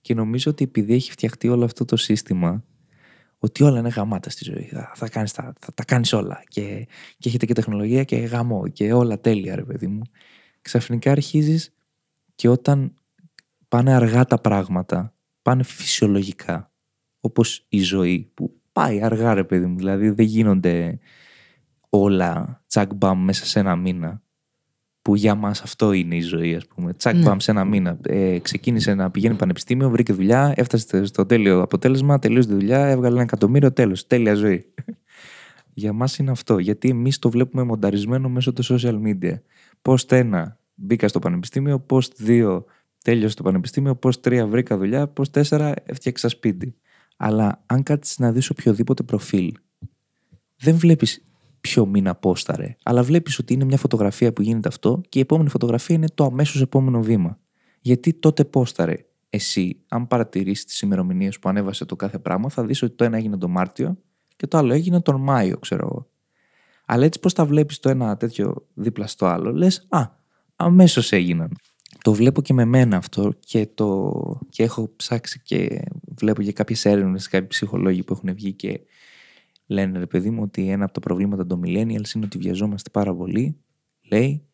Και 0.00 0.14
νομίζω 0.14 0.50
ότι 0.50 0.64
επειδή 0.64 0.94
έχει 0.94 1.10
φτιαχτεί 1.10 1.48
όλο 1.48 1.64
αυτό 1.64 1.84
το 1.84 1.96
σύστημα, 1.96 2.64
ότι 3.42 3.62
όλα 3.62 3.78
είναι 3.78 3.88
γαμάτα 3.88 4.30
στη 4.30 4.44
ζωή. 4.44 4.68
Θα, 4.72 4.92
θα, 4.94 5.08
κάνεις 5.08 5.32
τα, 5.32 5.52
θα 5.60 5.74
τα 5.74 5.84
κάνεις 5.84 6.12
όλα. 6.12 6.42
Και, 6.48 6.86
και 7.18 7.28
έχετε 7.28 7.46
και 7.46 7.54
τεχνολογία 7.54 8.04
και 8.04 8.16
γαμό 8.16 8.68
και 8.68 8.92
όλα 8.92 9.20
τέλεια 9.20 9.54
ρε 9.54 9.64
παιδί 9.64 9.86
μου. 9.86 10.02
Ξαφνικά 10.62 11.10
αρχίζεις 11.10 11.74
και 12.34 12.48
όταν 12.48 12.94
πάνε 13.68 13.94
αργά 13.94 14.24
τα 14.24 14.38
πράγματα, 14.40 15.14
πάνε 15.42 15.62
φυσιολογικά. 15.62 16.70
Όπως 17.20 17.66
η 17.68 17.80
ζωή 17.80 18.30
που 18.34 18.60
πάει 18.72 19.02
αργά 19.02 19.34
ρε 19.34 19.44
παιδί 19.44 19.66
μου. 19.66 19.76
Δηλαδή 19.76 20.10
δεν 20.10 20.26
γίνονται 20.26 20.98
όλα 21.88 22.62
τσακ 22.66 22.94
μπαμ 22.94 23.24
μέσα 23.24 23.46
σε 23.46 23.58
ένα 23.58 23.76
μήνα. 23.76 24.22
Που 25.10 25.16
για 25.16 25.34
μας 25.34 25.62
αυτό 25.62 25.92
είναι 25.92 26.16
η 26.16 26.20
ζωή 26.20 26.54
ας 26.54 26.66
πούμε. 26.66 26.92
Τσακ 26.92 27.14
Ναι. 27.14 27.22
μπαμ 27.22 27.38
σε 27.38 27.50
ένα 27.50 27.64
μήνα. 27.64 27.98
Ε, 28.02 28.38
ξεκίνησε 28.38 28.94
να 28.94 29.10
πηγαίνει 29.10 29.34
πανεπιστήμιο, 29.34 29.90
βρήκε 29.90 30.12
δουλειά, 30.12 30.52
έφτασε 30.56 31.04
στο 31.04 31.26
τέλειο 31.26 31.62
αποτέλεσμα, 31.62 32.18
τελείωσε 32.18 32.48
τη 32.48 32.54
δουλειά, 32.54 32.86
έβγαλε 32.86 33.14
ένα 33.14 33.22
εκατομμύριο, 33.22 33.72
τέλος. 33.72 34.06
Τέλεια 34.06 34.34
ζωή. 34.34 34.64
για 35.74 35.92
μας 35.92 36.18
είναι 36.18 36.30
αυτό. 36.30 36.58
Γιατί 36.58 36.88
εμείς 36.88 37.18
το 37.18 37.30
βλέπουμε 37.30 37.62
μονταρισμένο 37.62 38.28
μέσω 38.28 38.52
του 38.52 38.64
social 38.64 39.00
media. 39.02 39.34
Post 39.82 40.06
1 40.32 40.44
μπήκα 40.74 41.08
στο 41.08 41.18
πανεπιστήμιο, 41.18 41.86
post 41.88 42.26
2 42.26 42.64
τέλειωσε 43.04 43.36
το 43.36 43.42
πανεπιστήμιο, 43.42 43.98
post 44.02 44.20
3 44.28 44.46
βρήκα 44.48 44.76
δουλειά, 44.76 45.12
post 45.16 45.42
4 45.48 45.72
έφτιαξα 45.84 46.28
σπίτι. 46.28 46.74
Αλλά 47.16 47.62
αν 47.66 47.82
κάτσεις 47.82 48.18
να 48.18 48.32
δεις 48.32 48.50
οποιοδήποτε 48.50 49.02
προφίλ, 49.02 49.52
δεν 50.56 50.76
βλέπεις 50.76 51.24
ποιο 51.60 51.86
μήνα 51.86 52.14
πόσταρε, 52.14 52.76
αλλά 52.82 53.02
βλέπεις 53.02 53.38
ότι 53.38 53.52
είναι 53.52 53.64
μια 53.64 53.76
φωτογραφία 53.76 54.32
που 54.32 54.42
γίνεται 54.42 54.68
αυτό 54.68 55.00
και 55.08 55.18
η 55.18 55.22
επόμενη 55.22 55.48
φωτογραφία 55.48 55.96
είναι 55.96 56.08
το 56.14 56.24
αμέσως 56.24 56.60
επόμενο 56.60 57.02
βήμα. 57.02 57.38
Γιατί 57.80 58.14
τότε 58.14 58.44
πόσταρε. 58.44 58.96
Εσύ, 59.30 59.80
αν 59.88 60.06
παρατηρήσεις 60.06 60.64
τις 60.64 60.80
ημερομηνίες 60.80 61.38
που 61.38 61.48
ανέβασε 61.48 61.84
το 61.84 61.96
κάθε 61.96 62.18
πράγμα, 62.18 62.48
θα 62.48 62.64
δεις 62.64 62.82
ότι 62.82 62.94
το 62.94 63.04
ένα 63.04 63.16
έγινε 63.16 63.36
τον 63.36 63.50
Μάρτιο 63.50 63.98
και 64.36 64.46
το 64.46 64.58
άλλο 64.58 64.72
έγινε 64.72 65.00
τον 65.00 65.20
Μάιο, 65.20 65.58
ξέρω 65.58 65.86
εγώ. 65.86 66.10
Αλλά 66.86 67.04
έτσι 67.04 67.20
πώς 67.20 67.32
τα 67.32 67.44
βλέπεις 67.44 67.78
το 67.78 67.88
ένα 67.88 68.16
τέτοιο 68.16 68.66
δίπλα 68.74 69.06
στο 69.06 69.26
άλλο, 69.26 69.52
λες 69.52 69.86
«Α, 69.88 70.02
αμέσως 70.56 71.12
έγιναν». 71.12 71.56
Το 72.02 72.12
βλέπω 72.12 72.42
και 72.42 72.52
με 72.52 72.64
μένα 72.64 72.96
αυτό 72.96 73.32
και, 73.40 73.68
το... 73.74 74.12
και 74.48 74.62
έχω 74.62 74.92
ψάξει 74.96 75.40
και 75.44 75.82
βλέπω 76.16 76.42
και 76.42 76.52
κάποιες 76.52 76.84
έρευνες, 76.84 77.28
κάποιοι 77.28 77.48
ψυχολόγοι 77.48 78.02
που 78.02 78.12
έχουν 78.12 78.34
βγει 78.34 78.52
και 78.52 78.80
λένε 79.70 79.98
ρε 79.98 80.06
παιδί 80.06 80.30
μου 80.30 80.42
ότι 80.42 80.68
ένα 80.68 80.84
από 80.84 80.92
τα 80.92 81.00
προβλήματα 81.00 81.46
των 81.46 81.62
millennials 81.64 82.14
είναι 82.14 82.24
ότι 82.24 82.38
βιαζόμαστε 82.38 82.90
πάρα 82.90 83.14
πολύ, 83.14 83.56
λέει, 84.08 84.44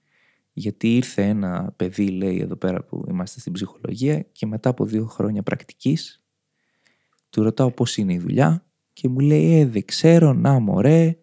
γιατί 0.52 0.96
ήρθε 0.96 1.22
ένα 1.22 1.72
παιδί, 1.76 2.08
λέει 2.08 2.40
εδώ 2.40 2.56
πέρα 2.56 2.84
που 2.84 3.04
είμαστε 3.08 3.40
στην 3.40 3.52
ψυχολογία 3.52 4.20
και 4.32 4.46
μετά 4.46 4.68
από 4.68 4.84
δύο 4.84 5.06
χρόνια 5.06 5.42
πρακτικής 5.42 6.24
του 7.30 7.42
ρωτάω 7.42 7.70
πώς 7.70 7.96
είναι 7.96 8.12
η 8.12 8.18
δουλειά 8.18 8.66
και 8.92 9.08
μου 9.08 9.18
λέει 9.18 9.60
ε 9.60 9.66
δεν 9.66 9.84
ξέρω, 9.84 10.32
να 10.32 10.58
μωρέ, 10.58 11.16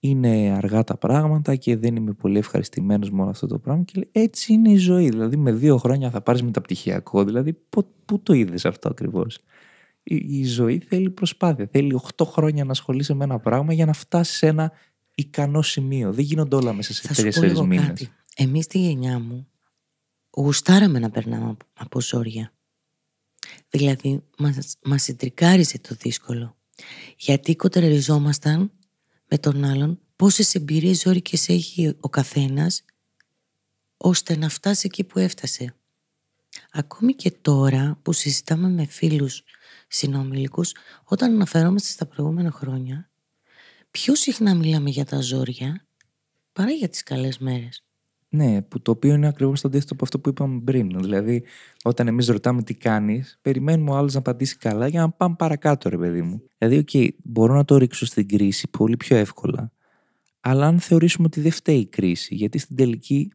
είναι 0.00 0.54
αργά 0.56 0.84
τα 0.84 0.96
πράγματα 0.96 1.56
και 1.56 1.76
δεν 1.76 1.96
είμαι 1.96 2.12
πολύ 2.12 2.38
ευχαριστημένος 2.38 3.10
με 3.10 3.20
όλο 3.20 3.30
αυτό 3.30 3.46
το 3.46 3.58
πράγμα 3.58 3.82
και 3.82 3.92
λέει 3.94 4.08
έτσι 4.12 4.52
είναι 4.52 4.70
η 4.70 4.76
ζωή, 4.76 5.08
δηλαδή 5.08 5.36
με 5.36 5.52
δύο 5.52 5.76
χρόνια 5.76 6.10
θα 6.10 6.20
πάρεις 6.20 6.42
μεταπτυχιακό, 6.42 7.24
δηλαδή 7.24 7.52
πού, 7.52 7.86
πού 8.04 8.22
το 8.22 8.32
είδες 8.32 8.64
αυτό 8.64 8.88
ακριβώς; 8.88 9.38
Η, 10.02 10.38
η 10.38 10.44
ζωή 10.44 10.78
θέλει 10.78 11.10
προσπάθεια, 11.10 11.68
θέλει 11.72 12.00
8 12.16 12.24
χρόνια 12.26 12.64
να 12.64 12.70
ασχολείσαι 12.70 13.14
με 13.14 13.24
ένα 13.24 13.38
πράγμα 13.38 13.72
για 13.72 13.86
να 13.86 13.92
φτάσεις 13.92 14.36
σε 14.36 14.46
ένα 14.46 14.72
ικανό 15.14 15.62
σημείο. 15.62 16.12
Δεν 16.12 16.24
γίνονται 16.24 16.56
όλα 16.56 16.72
μέσα 16.72 16.94
σε 16.94 17.02
Θα 17.02 17.14
σου 17.14 17.20
πω 17.20 17.24
τέσσερις 17.26 17.50
λίγο 17.50 17.64
μήνες. 17.66 17.86
κάτι. 17.86 18.12
Εμείς 18.36 18.64
στη 18.64 18.78
γενιά 18.78 19.18
μου 19.18 19.48
γουστάραμε 20.36 20.98
να 20.98 21.10
περνάμε 21.10 21.48
από- 21.50 21.66
από 21.74 22.00
ζόρια. 22.00 22.52
Δηλαδή 23.68 24.22
μας, 24.38 24.76
μας 24.84 25.02
συντρικάριζε 25.02 25.78
το 25.78 25.94
δύσκολο. 25.98 26.56
Γιατί 27.16 27.56
κοτερεριζόμασταν 27.56 28.70
με 29.28 29.38
τον 29.38 29.64
άλλον 29.64 30.00
πόσες 30.16 30.54
εμπειρίες 30.54 31.00
ζόρικες 31.00 31.48
έχει 31.48 31.94
ο 32.00 32.08
καθένας 32.08 32.84
ώστε 33.96 34.36
να 34.36 34.48
φτάσει 34.48 34.82
εκεί 34.86 35.04
που 35.04 35.18
έφτασε. 35.18 35.74
Ακόμη 36.72 37.14
και 37.14 37.30
τώρα 37.30 37.98
που 38.02 38.12
συζητάμε 38.12 38.68
με 38.68 38.84
φίλους 38.86 39.42
συνομιλικούς, 39.88 40.72
όταν 41.04 41.32
αναφερόμαστε 41.34 41.88
στα 41.88 42.06
προηγούμενα 42.06 42.50
χρόνια, 42.50 43.10
πιο 43.90 44.14
συχνά 44.14 44.54
μιλάμε 44.54 44.90
για 44.90 45.04
τα 45.04 45.20
ζόρια 45.20 45.86
παρά 46.52 46.70
για 46.70 46.88
τις 46.88 47.02
καλές 47.02 47.38
μέρες; 47.38 47.84
Ναι, 48.28 48.62
που 48.62 48.82
το 48.82 48.90
οποίο 48.90 49.14
είναι 49.14 49.26
ακριβώς 49.28 49.60
το 49.60 49.68
αντίθετο 49.68 49.94
από 49.94 50.04
αυτό 50.04 50.20
που 50.20 50.28
είπαμε 50.28 50.60
πριν. 50.60 50.98
Δηλαδή, 51.00 51.44
όταν 51.82 52.08
εμείς 52.08 52.26
ρωτάμε 52.26 52.62
τι 52.62 52.74
κάνεις, 52.74 53.38
περιμένουμε 53.42 53.90
ο 53.90 53.96
άλλος 53.96 54.12
να 54.12 54.18
απαντήσει 54.18 54.56
καλά 54.56 54.88
για 54.88 55.00
να 55.00 55.10
πάμε 55.10 55.34
παρακάτω, 55.38 55.88
ρε 55.88 55.98
παιδί 55.98 56.22
μου. 56.22 56.42
Δηλαδή, 56.58 56.78
οκ, 56.78 57.14
μπορώ 57.24 57.54
να 57.54 57.64
το 57.64 57.76
ρίξω 57.76 58.06
στην 58.06 58.28
κρίση 58.28 58.68
πολύ 58.68 58.96
πιο 58.96 59.16
εύκολα. 59.16 59.72
Αλλά 60.40 60.66
αν 60.66 60.80
θεωρήσουμε 60.80 61.26
ότι 61.26 61.40
δεν 61.40 61.50
φταίει 61.50 61.78
η 61.78 61.86
κρίση, 61.86 62.34
γιατί 62.34 62.58
στην 62.58 62.76
τελική 62.76 63.32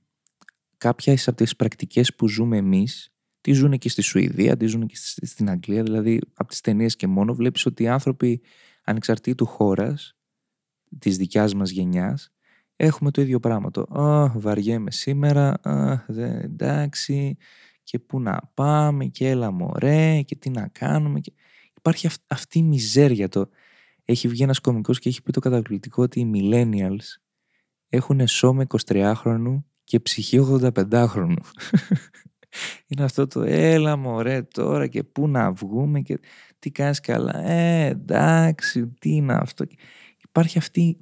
κάποιες 0.77 1.15
από 1.25 1.37
τις 1.37 1.55
πρακτικές 1.55 2.15
που 2.15 2.27
ζούμε 2.27 2.57
εμείς, 2.57 3.12
τι 3.43 3.51
ζουν 3.51 3.77
και 3.77 3.89
στη 3.89 4.01
Σουηδία, 4.01 4.57
τι 4.57 4.65
ζουν 4.65 4.87
και 4.87 4.95
στην 5.21 5.49
Αγγλία, 5.49 5.83
δηλαδή 5.83 6.21
από 6.33 6.49
τις 6.49 6.61
ταινίες 6.61 6.95
και 6.95 7.07
μόνο, 7.07 7.33
βλέπεις 7.33 7.65
ότι 7.65 7.83
οι 7.83 7.87
άνθρωποι 7.87 8.41
ανεξαρτήτως 8.83 9.45
χώρας, 9.45 10.15
της 10.99 11.17
δικιάς 11.17 11.53
μας 11.53 11.69
γενιάς, 11.69 12.33
έχουμε 12.75 13.11
το 13.11 13.21
ίδιο 13.21 13.39
πράγμα. 13.39 13.71
Το 13.71 13.81
«Α, 13.81 14.31
βαριέμαι 14.35 14.91
σήμερα, 14.91 15.59
α, 15.61 16.03
δε, 16.07 16.39
εντάξει, 16.39 17.37
και 17.83 17.99
πού 17.99 18.19
να 18.19 18.51
πάμε 18.53 19.05
και 19.05 19.29
έλα 19.29 19.51
μωρέ 19.51 20.21
και 20.21 20.35
τι 20.35 20.49
να 20.49 20.67
κάνουμε». 20.67 21.19
Και... 21.19 21.33
Υπάρχει 21.77 22.09
αυτή 22.27 22.59
η 22.59 22.63
μιζέρια 22.63 23.29
το... 23.29 23.49
Έχει 24.05 24.27
βγει 24.27 24.43
ένας 24.43 24.59
κομικός 24.59 24.99
και 24.99 25.09
έχει 25.09 25.21
πει 25.21 25.31
το 25.31 25.39
καταπληκτικό 25.39 26.03
ότι 26.03 26.19
οι 26.19 26.31
millennials 26.33 27.21
έχουν 27.89 28.27
σώμα 28.27 28.65
23χρονου 28.85 29.63
και 29.83 29.99
ψυχή 29.99 30.39
85χρονου. 30.49 31.37
Είναι 32.87 33.03
αυτό 33.03 33.27
το 33.27 33.41
έλα 33.41 33.95
μωρέ 33.95 34.41
τώρα 34.41 34.87
και 34.87 35.03
πού 35.03 35.27
να 35.27 35.51
βγούμε 35.51 36.01
και 36.01 36.19
τι 36.59 36.71
κάνεις 36.71 36.99
καλά. 36.99 37.45
Ε, 37.45 37.87
εντάξει, 37.87 38.87
τι 38.99 39.09
είναι 39.09 39.33
αυτό. 39.33 39.65
Υπάρχει 40.23 40.57
αυτή 40.57 40.97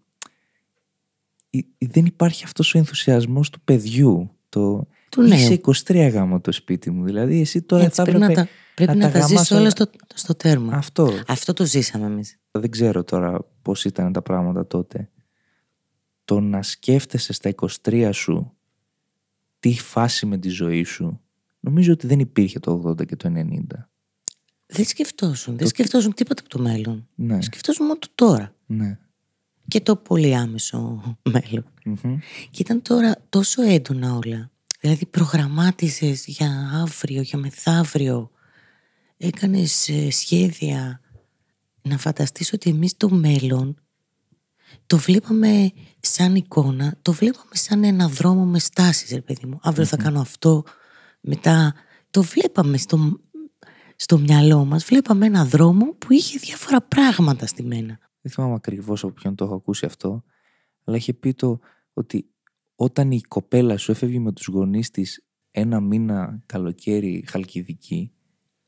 δεν 1.77 2.05
υπάρχει 2.05 2.43
αυτός 2.43 2.75
ο 2.75 2.77
ενθουσιασμός 2.77 3.49
του 3.49 3.61
παιδιού. 3.61 4.31
Το... 4.49 4.87
Του 5.09 5.21
νέου. 5.21 5.37
Είσαι 5.37 5.61
23 5.91 6.09
γάμο 6.13 6.39
το 6.39 6.51
σπίτι 6.51 6.91
μου. 6.91 7.03
Δηλαδή 7.03 7.41
εσύ 7.41 7.61
τώρα 7.61 7.83
Έτσι, 7.83 7.95
θα 7.95 8.03
πρέπει 8.03 8.19
να 8.19 8.31
τα, 8.33 8.47
πρέπει 8.75 8.97
να, 8.97 9.11
τα 9.11 9.19
τα 9.19 9.27
ζήσεις 9.27 9.51
όλα. 9.51 9.59
όλα 9.59 9.69
στο, 9.69 9.89
στο 10.13 10.35
τέρμα. 10.35 10.73
Αυτό. 10.73 11.13
Αυτό 11.27 11.53
το 11.53 11.65
ζήσαμε 11.65 12.05
εμείς. 12.05 12.37
Δεν 12.51 12.69
ξέρω 12.69 13.03
τώρα 13.03 13.39
πώς 13.61 13.85
ήταν 13.85 14.13
τα 14.13 14.21
πράγματα 14.21 14.67
τότε. 14.67 15.09
Το 16.25 16.39
να 16.39 16.63
σκέφτεσαι 16.63 17.33
στα 17.33 17.53
23 17.83 18.09
σου 18.13 18.53
τι 19.59 19.79
φάση 19.79 20.25
με 20.25 20.37
τη 20.37 20.49
ζωή 20.49 20.83
σου 20.83 21.21
νομίζω 21.61 21.91
ότι 21.93 22.07
δεν 22.07 22.19
υπήρχε 22.19 22.59
το 22.59 22.83
80 22.87 23.05
και 23.05 23.15
το 23.15 23.33
90. 23.35 23.59
Δεν 24.65 24.85
σκεφτόσουν. 24.85 25.57
Δεν 25.57 25.67
σκεφτόσουν 25.67 26.13
τίποτα 26.13 26.41
από 26.41 26.49
το 26.49 26.59
μέλλον. 26.59 27.07
Ναι, 27.15 27.41
Σκεφτόσουν 27.41 27.85
μόνο 27.85 27.99
το 27.99 28.07
τώρα. 28.15 28.55
ναι. 28.65 28.97
Και 29.67 29.81
το 29.81 29.95
πολύ 29.95 30.35
άμεσο 30.35 31.01
μέλλον. 31.31 31.65
Μμμ. 31.85 32.17
Και 32.49 32.61
ήταν 32.61 32.81
τώρα 32.81 33.15
τόσο 33.29 33.61
έντονα 33.61 34.15
όλα. 34.15 34.51
Δηλαδή 34.79 35.05
προγραμμάτιζες 35.05 36.25
για 36.25 36.69
αύριο, 36.73 37.21
για 37.21 37.37
μεθαύριο. 37.37 38.31
Έκανες 39.17 39.89
ε, 39.89 40.09
σχέδια. 40.11 41.01
Να 41.81 41.97
φανταστείς 41.97 42.53
ότι 42.53 42.69
εμείς 42.69 42.97
το 42.97 43.09
μέλλον 43.09 43.75
το 44.87 44.97
βλέπαμε 44.97 45.71
σαν 45.99 46.35
εικόνα, 46.35 46.97
το 47.01 47.11
βλέπαμε 47.13 47.55
σαν 47.55 47.83
ένα 47.83 48.07
δρόμο 48.07 48.45
με 48.45 48.59
στάσεις, 48.59 49.09
ρε 49.11 49.21
παιδί 49.21 49.45
μου. 49.45 49.59
Αύριο 49.61 49.85
θα 49.85 49.97
κάνω 49.97 50.19
αυτό, 50.21 50.63
μετά 51.21 51.73
το 52.09 52.23
βλέπαμε 52.23 52.77
στο, 52.77 53.19
στο 53.95 54.17
μυαλό 54.17 54.65
μας, 54.65 54.85
βλέπαμε 54.85 55.25
ένα 55.25 55.45
δρόμο 55.45 55.85
που 55.97 56.13
είχε 56.13 56.39
διάφορα 56.39 56.81
πράγματα 56.81 57.45
στη 57.45 57.63
μένα. 57.63 57.99
Δεν 58.21 58.31
θυμάμαι 58.31 58.53
ακριβώς 58.53 59.03
από 59.03 59.13
ποιον 59.13 59.35
το 59.35 59.45
έχω 59.45 59.55
ακούσει 59.55 59.85
αυτό, 59.85 60.23
αλλά 60.83 60.97
είχε 60.97 61.13
πει 61.13 61.33
το 61.33 61.59
ότι 61.93 62.25
όταν 62.75 63.11
η 63.11 63.21
κοπέλα 63.27 63.77
σου 63.77 63.91
έφευγε 63.91 64.19
με 64.19 64.31
τους 64.31 64.47
γονείς 64.47 64.91
της 64.91 65.23
ένα 65.51 65.79
μήνα 65.79 66.41
καλοκαίρι 66.45 67.23
χαλκιδική, 67.27 68.11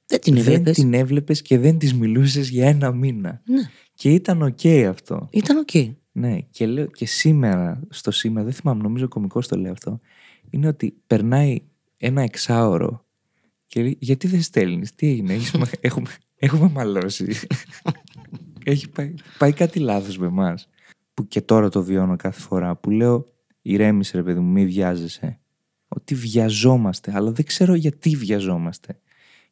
Δεν 0.05 0.19
την 0.21 0.33
δεν 0.35 0.43
έβλεπες. 0.47 0.75
την 0.75 0.93
έβλεπες 0.93 1.41
και 1.41 1.57
δεν 1.57 1.77
της 1.77 1.93
μιλούσες 1.93 2.49
για 2.49 2.67
ένα 2.67 2.91
μήνα. 2.91 3.41
Ναι, 3.45 3.61
Και 3.93 4.13
ήταν 4.13 4.41
οκ 4.41 4.65
αυτό. 4.89 5.27
ήταν 5.31 5.57
οκ. 5.57 5.69
Ναι, 6.11 6.39
και 6.39 6.65
λέω 6.65 6.85
και 6.85 7.05
σήμερα, 7.05 7.81
στο 7.89 8.11
σήμερα, 8.11 8.45
δεν 8.45 8.53
θυμάμαι, 8.53 8.81
νομίζω 8.83 9.07
κωμικός 9.07 9.47
το 9.47 9.57
λέει 9.57 9.71
αυτό, 9.71 9.99
είναι 10.49 10.67
ότι 10.67 10.95
περνάει 11.07 11.59
ένα 12.05 12.21
εξάωρο 12.21 13.05
και 13.67 13.81
λέει, 13.81 13.97
γιατί 13.99 14.27
δεν 14.27 14.41
στέλνεις, 14.41 14.95
τι 14.95 15.07
έγινε, 15.07 15.33
έχεις 15.33 15.51
μα- 15.51 15.69
έχουμε, 15.81 16.09
έχουμε 16.35 16.69
μαλώσει. 16.69 17.35
Έχει 18.65 18.89
πάει, 18.89 19.13
πάει 19.37 19.53
κάτι 19.53 19.79
λάθος 19.79 20.17
με 20.17 20.25
εμάς. 20.27 20.69
Που 21.13 21.27
και 21.27 21.41
τώρα 21.41 21.69
το 21.69 21.83
βιώνω 21.83 22.15
κάθε 22.15 22.39
φορά, 22.41 22.75
που 22.75 22.89
λέω, 22.89 23.25
ηρέμησε 23.61 24.17
ρε 24.17 24.23
παιδί 24.23 24.39
μου, 24.39 24.51
μη 24.51 24.65
βιάζεσαι. 24.65 25.39
Ότι 25.87 26.15
βιαζόμαστε, 26.15 27.11
αλλά 27.15 27.31
δεν 27.31 27.45
ξέρω 27.45 27.73
γιατί 27.75 28.09
βιαζόμαστε. 28.15 28.99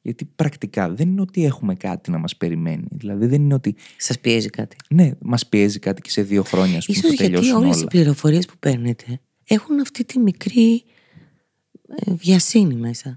Γιατί 0.01 0.25
πρακτικά 0.25 0.89
δεν 0.89 1.09
είναι 1.09 1.21
ότι 1.21 1.45
έχουμε 1.45 1.75
κάτι 1.75 2.11
να 2.11 2.17
μας 2.17 2.37
περιμένει. 2.37 2.83
Δηλαδή 2.91 3.25
δεν 3.25 3.41
είναι 3.41 3.53
ότι 3.53 3.75
Σας 3.97 4.19
πιέζει 4.19 4.49
κάτι. 4.49 4.75
ναι, 4.89 5.11
μας 5.19 5.47
πιέζει 5.47 5.79
κάτι 5.79 6.01
και 6.01 6.09
σε 6.09 6.21
δύο 6.21 6.43
χρόνια, 6.43 6.77
ας 6.77 6.85
πούμε, 6.85 6.97
Ίσως 6.97 7.09
που 7.09 7.15
γιατί 7.15 7.31
τελειώσουν 7.33 7.63
όλες 7.63 7.75
οι 7.75 7.79
όλα. 7.79 7.87
πληροφορίες 7.87 8.45
που 8.45 8.53
παίρνετε 8.59 9.19
έχουν 9.43 9.79
αυτή 9.79 10.05
τη 10.05 10.19
μικρή 10.19 10.73
ε, 10.73 10.79
βιασύνη 12.07 12.75
μέσα. 12.75 13.09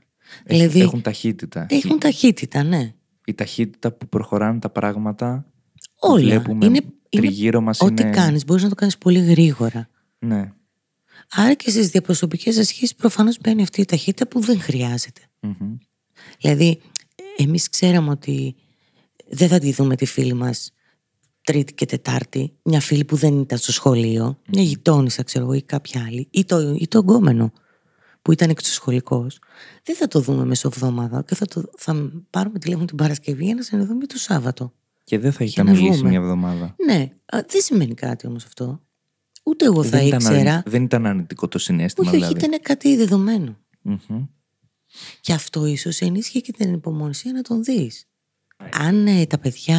Έχει- 0.44 0.58
δηλαδή 0.58 0.80
Έχουν 0.80 1.02
ταχύτητα. 1.02 1.66
έχουν 1.70 1.98
ταχύτητα, 1.98 2.62
ναι. 2.62 2.94
Η 3.26 3.34
ταχύτητα 3.34 3.92
που 3.92 4.08
προχωράνε 4.08 4.58
τα 4.58 4.70
πράγματα. 4.70 5.46
που 5.74 6.10
Όλα. 6.12 6.24
Βλέπουμε 6.24 6.64
Είναι- 6.66 6.80
τριγύρω 7.08 7.60
μας 7.60 7.80
Ό,τι 7.80 8.02
είναι. 8.02 8.10
κάνεις 8.10 8.44
μπορείς 8.44 8.62
να 8.62 8.68
το 8.68 8.74
κάνεις 8.74 8.98
πολύ 8.98 9.18
γρήγορα. 9.20 9.88
Ναι. 10.18 10.52
Άρα 11.30 11.54
και 11.54 11.70
στις 11.70 11.88
διαπροσωπικές 11.88 12.54
σας 12.54 12.66
σχέσεις 12.66 12.94
προφανώς 12.94 13.38
μπαίνει 13.40 13.62
αυτή 13.62 13.80
η 13.80 13.84
ταχύτητα 13.84 14.28
που 14.28 14.40
δεν 14.40 14.60
χρειάζεται. 14.60 15.20
Μμμ. 15.40 15.76
Δηλαδή, 16.40 16.80
εμείς 17.36 17.68
ξέραμε 17.68 18.10
ότι 18.10 18.54
δεν 19.28 19.48
θα 19.48 19.58
τη 19.58 19.72
δούμε 19.72 19.96
τη 19.96 20.06
φίλη 20.06 20.34
μας 20.34 20.72
Τρίτη 21.42 21.74
και 21.74 21.86
Τετάρτη, 21.86 22.52
μια 22.62 22.80
φίλη 22.80 23.04
που 23.04 23.16
δεν 23.16 23.40
ήταν 23.40 23.58
στο 23.58 23.72
σχολείο, 23.72 24.38
μια 24.52 24.62
γειτόνισσα, 24.62 25.22
ξέρω 25.22 25.44
εγώ, 25.44 25.52
ή 25.54 25.62
κάποια 25.62 26.04
άλλη, 26.06 26.28
ή 26.30 26.44
το, 26.44 26.74
ή 26.78 26.88
το 26.88 26.98
εγκόμενο 26.98 27.52
που 28.24 28.32
ήταν 28.32 28.50
εξωσχολικός. 28.50 29.38
Δεν 29.82 29.96
θα 29.96 30.06
το 30.06 30.20
δούμε 30.20 30.44
μεσοβδόμαδα 30.44 31.22
και 31.26 31.34
θα, 31.34 31.46
το, 31.46 31.62
θα 31.76 32.10
πάρουμε 32.30 32.58
τηλέφωνο 32.58 32.86
την 32.86 32.96
Παρασκευή 32.96 33.44
για 33.44 33.54
να 33.54 33.62
συνεδούμε 33.62 34.06
το 34.06 34.18
Σάββατο. 34.18 34.72
Και 35.04 35.18
δεν 35.18 35.32
θα 35.32 35.44
είχε 35.44 35.52
Για 35.62 35.64
να 35.64 35.70
μιλήσει 35.70 35.92
βγούμε. 35.92 36.08
μια 36.08 36.18
εβδομάδα. 36.18 36.74
Ναι, 36.86 37.10
α, 37.24 37.38
δεν 37.48 37.60
σημαίνει 37.62 37.94
κάτι 37.94 38.26
όμως 38.26 38.44
αυτό. 38.44 38.82
Ούτε 39.44 39.64
εγώ 39.64 39.82
θα 39.82 39.88
δεν, 39.98 40.06
ήταν 40.06 40.18
ήξερα. 40.18 40.50
αρνη- 40.50 40.68
δεν 40.68 40.82
ήταν 40.82 41.06
αρνητικό 41.06 41.48
το 41.48 41.58
συνέστημα, 41.58 42.08
Όχι, 42.10 42.16
όχι, 42.16 42.26
δηλαδή. 42.28 42.46
ήταν 42.46 42.60
κάτι 42.62 42.96
δεδομένο. 42.96 43.56
Μμμ. 43.82 44.24
Και 45.20 45.32
αυτό 45.32 45.66
ίσως 45.66 46.00
ενίσχυε 46.00 46.40
και 46.40 46.52
την 46.52 46.72
υπομονησία 46.72 47.32
να 47.32 47.42
τον 47.42 47.64
δεις. 47.64 48.08
Αν 48.72 49.06
ε, 49.06 49.26
τα 49.26 49.38
παιδιά 49.38 49.78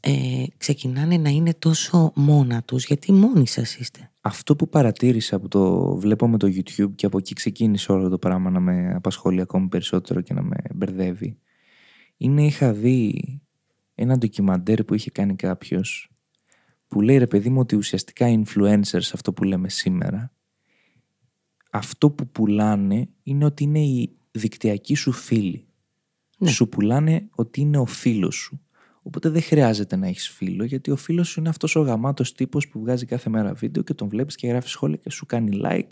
ε, 0.00 0.44
ξεκινάνε 0.56 1.16
να 1.16 1.28
είναι 1.30 1.54
τόσο 1.54 2.12
μόνα 2.14 2.62
τους, 2.62 2.84
γιατί 2.84 3.12
μόνοι 3.12 3.46
σας 3.46 3.74
είστε. 3.76 4.10
Αυτό 4.26 4.56
που 4.56 4.68
παρατήρησα 4.68 5.36
από 5.36 5.48
το 5.48 5.94
βλέπω 5.96 6.28
με 6.28 6.38
το 6.38 6.46
YouTube 6.46 6.94
και 6.94 7.06
από 7.06 7.18
εκεί 7.18 7.34
ξεκίνησε 7.34 7.92
όλο 7.92 8.08
το 8.08 8.18
πράγμα 8.18 8.50
να 8.50 8.60
με 8.60 8.94
απασχολεί 8.94 9.40
ακόμη 9.40 9.68
περισσότερο 9.68 10.20
και 10.20 10.34
να 10.34 10.42
με 10.42 10.56
μπερδεύει. 10.74 11.38
Είναι 12.16 12.44
είχα 12.46 12.72
δει 12.72 13.22
ένα 13.94 14.18
ντοκιμαντέρ 14.18 14.84
που 14.84 14.94
είχε 14.94 15.10
κάνει 15.10 15.36
κάποιος 15.36 16.10
που 16.88 17.00
λέει 17.00 17.18
ρε 17.18 17.26
παιδί 17.26 17.48
μου 17.48 17.60
ότι 17.60 17.76
ουσιαστικά 17.76 18.28
οι 18.28 18.42
influencers 18.46 19.10
αυτό 19.12 19.32
που 19.32 19.44
λέμε 19.44 19.68
σήμερα 19.68 20.32
αυτό 21.70 22.10
που 22.10 22.28
πουλάνε 22.28 23.08
είναι 23.22 23.44
ότι 23.44 23.64
είναι 23.64 23.80
οι 23.80 24.16
δικτυακοί 24.30 24.94
σου 24.94 25.12
φίλοι. 25.12 25.66
Ναι. 26.38 26.50
Σου 26.50 26.68
πουλάνε 26.68 27.28
ότι 27.34 27.60
είναι 27.60 27.78
ο 27.78 27.86
φίλος 27.86 28.34
σου. 28.34 28.60
Οπότε 29.06 29.28
δεν 29.28 29.42
χρειάζεται 29.42 29.96
να 29.96 30.06
έχεις 30.06 30.28
φίλο 30.28 30.64
γιατί 30.64 30.90
ο 30.90 30.96
φίλος 30.96 31.28
σου 31.28 31.40
είναι 31.40 31.48
αυτός 31.48 31.76
ο 31.76 31.80
γαμάτος 31.80 32.34
τύπος 32.34 32.68
που 32.68 32.80
βγάζει 32.80 33.06
κάθε 33.06 33.30
μέρα 33.30 33.52
βίντεο 33.54 33.82
και 33.82 33.94
τον 33.94 34.08
βλέπεις 34.08 34.34
και 34.36 34.46
γράφεις 34.46 34.70
σχόλια 34.70 34.96
και 34.96 35.10
σου 35.10 35.26
κάνει 35.26 35.60
like 35.64 35.90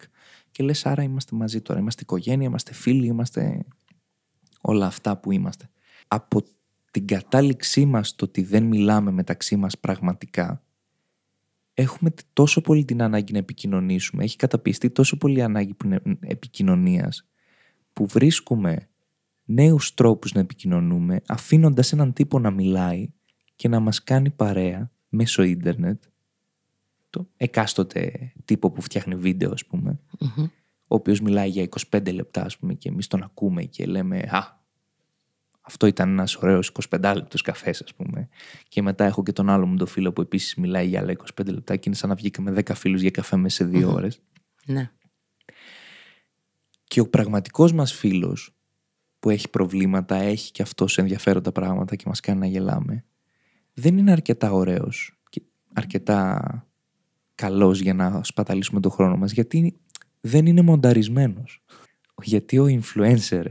και 0.51 0.63
λες 0.63 0.87
άρα 0.87 1.03
είμαστε 1.03 1.37
μαζί 1.37 1.61
τώρα. 1.61 1.81
Είμαστε 1.81 2.03
οικογένεια, 2.03 2.47
είμαστε 2.47 2.75
φίλοι, 2.75 3.07
είμαστε 3.07 3.65
όλα 4.61 4.87
αυτά 4.87 5.17
που 5.17 5.33
είμαστε. 5.33 5.71
Από 6.09 6.43
την 6.91 7.07
κατάληξή 7.07 7.85
μας 7.85 8.15
το 8.15 8.25
ότι 8.25 8.43
δεν 8.43 8.63
μιλάμε 8.63 9.11
μεταξύ 9.11 9.57
μας 9.57 9.79
πραγματικά 9.79 10.63
έχουμε 11.75 12.11
τ- 12.11 12.21
τόσο 12.33 12.61
πολύ 12.61 12.85
την 12.85 13.03
ανάγκη 13.03 13.33
να 13.33 13.39
επικοινωνήσουμε. 13.39 14.25
Έχει 14.25 14.37
καταπιστεί 14.37 14.91
τόσο 14.91 15.17
πολύ 15.17 15.39
η 15.39 15.43
ανάγκη 15.43 15.75
που 15.75 15.87
είναι 15.87 16.03
επικοινωνίας 16.21 17.29
που 17.93 18.07
βρίσκουμε 18.07 18.89
νέους 19.45 19.95
τρόπους 19.95 20.33
να 20.33 20.41
επικοινωνούμε 20.41 21.21
αφήνοντας 21.29 21.93
έναν 21.93 22.13
τύπο 22.13 22.39
να 22.39 22.51
μιλάει 22.51 23.09
και 23.57 23.69
να 23.69 23.81
μας 23.81 24.03
κάνει 24.05 24.31
παρέα 24.31 24.91
μέσω 25.09 25.43
ίντερνετ 25.43 26.03
το 27.11 27.29
εκάστοτε 27.37 28.33
τύπο 28.45 28.71
που 28.71 28.83
φτιάχνει 28.83 29.15
βίντεο 29.15 29.51
ας 29.53 29.67
πούμε 29.67 29.99
Μμμ. 30.21 30.45
ο 30.87 30.95
οποίος 30.95 31.21
μιλάει 31.21 31.49
για 31.49 31.69
25 31.91 32.13
λεπτά 32.15 32.45
ας 32.45 32.59
πούμε 32.59 32.75
και 32.75 32.89
εμείς 32.89 33.07
τον 33.07 33.23
ακούμε 33.23 33.65
και 33.65 33.87
λέμε 33.87 34.19
«Α, 34.19 34.63
Αυτό 35.61 35.87
ήταν 35.87 36.09
ένας 36.11 36.37
ωραίος 36.37 36.73
25 36.91 37.13
λεπτό 37.15 37.39
καφές, 37.43 37.83
ας 37.83 37.95
πούμε. 37.95 38.29
Και 38.69 38.83
μετά 38.83 39.05
έχω 39.05 39.23
και 39.23 39.33
τον 39.33 39.51
άλλο 39.51 39.67
μου 39.67 39.77
το 39.77 39.87
φίλο 39.87 40.13
που 40.13 40.21
επίσης 40.21 40.55
μιλάει 40.55 40.87
για 40.89 41.01
άλλα 41.01 41.13
25 41.13 41.47
λεπτά 41.53 41.77
και 41.77 41.83
είναι 41.87 41.97
σαν 41.97 42.09
να 42.09 42.15
βγήκαμε 42.15 42.51
10 42.51 42.75
φίλους 42.75 43.01
για 43.01 43.11
καφέ 43.11 43.37
μέσα 43.37 43.57
σε 43.57 43.65
δύο 43.65 43.93
ώρες. 43.93 44.21
Ναι. 44.67 44.91
Και 46.85 47.01
ο 47.01 47.09
πραγματικός 47.09 47.73
μας 47.73 47.93
φίλος 47.93 48.55
που 49.25 49.31
έχει 49.31 49.49
προβλήματα, 49.51 50.17
έχει 50.17 50.51
και 50.51 50.63
αυτός 50.63 50.99
ενδιαφέροντα 50.99 51.53
πράγματα 51.53 51.97
και 51.97 52.05
μας 52.07 52.21
κάνει 52.21 52.39
να 52.39 52.47
γελάμε, 52.47 53.05
δεν 53.75 53.99
είναι 53.99 54.13
αρκετά 54.13 54.53
ωραίος 54.53 55.19
και 55.29 55.43
αρκετά 55.73 56.41
καλός 57.35 57.81
για 57.81 57.95
να 57.95 58.21
σπαταλήσουμε 58.25 58.81
τον 58.81 58.91
χρόνο 58.91 59.17
μας, 59.17 59.33
γιατί 59.33 59.77
δεν 60.21 60.47
είναι 60.47 60.63
μονταρισμένος. 60.63 61.63
Γιατί 62.23 62.59
ο 62.59 62.67
influencer 62.81 63.45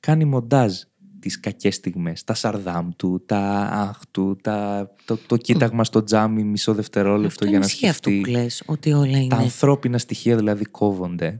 κάνει 0.00 0.24
μοντάζ 0.24 0.72
τις 1.20 1.40
κακές 1.40 1.74
στιγμές, 1.74 2.24
τα 2.24 2.34
σαρδάμ 2.34 2.88
του, 2.96 3.22
τα 3.26 3.38
αχ 3.72 3.98
του, 4.10 4.36
τα, 4.42 4.90
το, 5.04 5.16
το 5.26 5.36
κοίταγμα 5.36 5.84
στο 5.84 6.04
τζάμι 6.04 6.42
μισό 6.44 6.74
δευτερόλεπτο 6.74 7.26
Αυτό 7.26 7.44
για 7.44 7.58
να 7.58 7.64
ισχύει 7.64 7.88
αυτό 7.88 8.10
σκεφτεί. 8.10 8.30
που 8.32 8.38
λες, 8.38 8.62
ότι 8.66 8.92
όλα 8.92 9.12
Τα 9.12 9.18
είναι. 9.18 9.34
ανθρώπινα 9.34 9.98
στοιχεία 9.98 10.36
δηλαδή 10.36 10.64
κόβονται 10.64 11.36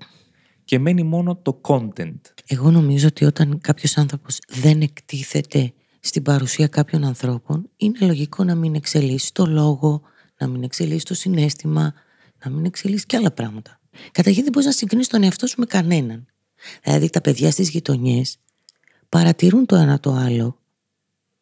και 0.70 0.78
μένει 0.78 1.02
μόνο 1.02 1.36
το 1.36 1.60
content. 1.62 2.20
Εγώ 2.46 2.70
νομίζω 2.70 3.06
ότι 3.06 3.24
όταν 3.24 3.60
κάποιος 3.60 3.96
άνθρωπος 3.96 4.38
δεν 4.48 4.80
εκτίθεται 4.80 5.72
στην 6.00 6.22
παρουσία 6.22 6.66
κάποιων 6.66 7.04
ανθρώπων, 7.04 7.70
είναι 7.76 7.98
λογικό 8.00 8.44
να 8.44 8.54
μην 8.54 8.74
εξελίσσει 8.74 9.32
το 9.32 9.46
λόγο, 9.46 10.02
να 10.38 10.46
μην 10.46 10.62
εξελίσσει 10.62 11.04
το 11.04 11.14
συνέστημα, 11.14 11.94
να 12.44 12.50
μην 12.50 12.64
εξελίσσει 12.64 13.06
και 13.06 13.16
άλλα 13.16 13.30
πράγματα. 13.30 13.80
Καταρχήν 14.12 14.42
δεν 14.42 14.52
μπορείς 14.52 14.68
να 14.68 14.74
συγκρίνεις 14.74 15.08
τον 15.08 15.22
εαυτό 15.22 15.46
σου 15.46 15.54
με 15.58 15.66
κανέναν. 15.66 16.26
Δηλαδή 16.82 17.10
τα 17.10 17.20
παιδιά 17.20 17.50
στις 17.50 17.68
γειτονιές 17.70 18.38
παρατηρούν 19.08 19.66
το 19.66 19.76
ένα 19.76 20.00
το 20.00 20.12
άλλο. 20.12 20.58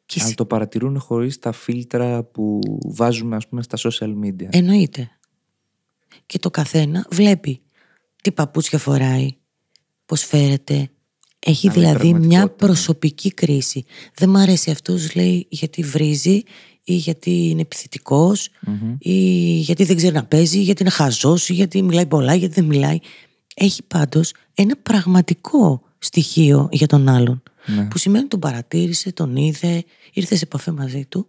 Και 0.07 0.21
Αλλά 0.23 0.35
το 0.35 0.47
παρατηρούν 0.47 0.99
χωρίς 0.99 1.39
τα 1.39 1.53
φίλτρα 1.53 2.23
που 2.23 2.61
βάζουμε 2.85 3.37
ας 3.37 3.49
πούμε 3.49 3.63
στα 3.63 3.79
social 3.83 4.15
media. 4.25 4.49
Εννοείται. 4.51 5.11
Και 6.27 6.39
το 6.39 6.51
καθένα 6.51 7.07
βλέπει 7.11 7.63
τι 8.23 8.33
παπούτσια 8.33 8.79
φοράει, 8.79 9.29
πώς 10.07 10.23
φέρεται. 10.25 10.91
Έχει 11.39 11.69
Αλλά 11.69 11.77
η 11.77 11.81
δηλαδή 11.81 12.05
μια 12.05 12.13
πραγματικότητα, 12.13 12.67
ναι. 12.67 12.73
προσωπική 12.73 13.31
κρίση. 13.35 13.85
Δεν 14.15 14.29
μ' 14.29 14.37
αρέσει 14.37 14.71
αυτός, 14.71 15.15
λέει, 15.15 15.47
γιατί 15.51 15.83
βρίζει 15.83 16.43
ή 16.85 16.95
γιατί 16.95 17.49
είναι 17.49 17.61
επιθετικός 17.61 18.49
Μμμ. 18.61 18.97
ή 18.99 19.13
γιατί 19.59 19.85
δεν 19.85 19.97
ξέρει 19.97 20.15
να 20.15 20.25
παίζει, 20.25 20.59
ή 20.59 20.63
γιατί 20.63 20.83
είναι 20.83 20.91
χαζός 20.91 21.49
ή 21.49 21.53
γιατί 21.53 21.83
μιλάει 21.83 22.07
πολλά, 22.07 22.35
γιατί 22.35 22.55
δεν 22.55 22.65
μιλάει. 22.65 22.99
Έχει 23.55 23.83
πάντως 23.83 24.33
ένα 24.55 24.77
πραγματικό 24.77 25.83
στοιχείο 25.99 26.69
για 26.73 26.87
τον 26.87 27.09
άλλον. 27.09 27.43
Ναι. 27.67 27.85
Που 27.89 27.99
σημαίνει 27.99 28.21
ότι 28.21 28.29
τον 28.29 28.41
παρατήρησε, 28.41 29.13
τον 29.13 29.37
είδε, 29.37 29.85
ήρθε 30.13 30.37
σε 30.37 30.45
επαφή 30.45 30.71
μαζί 30.71 31.05
του 31.07 31.27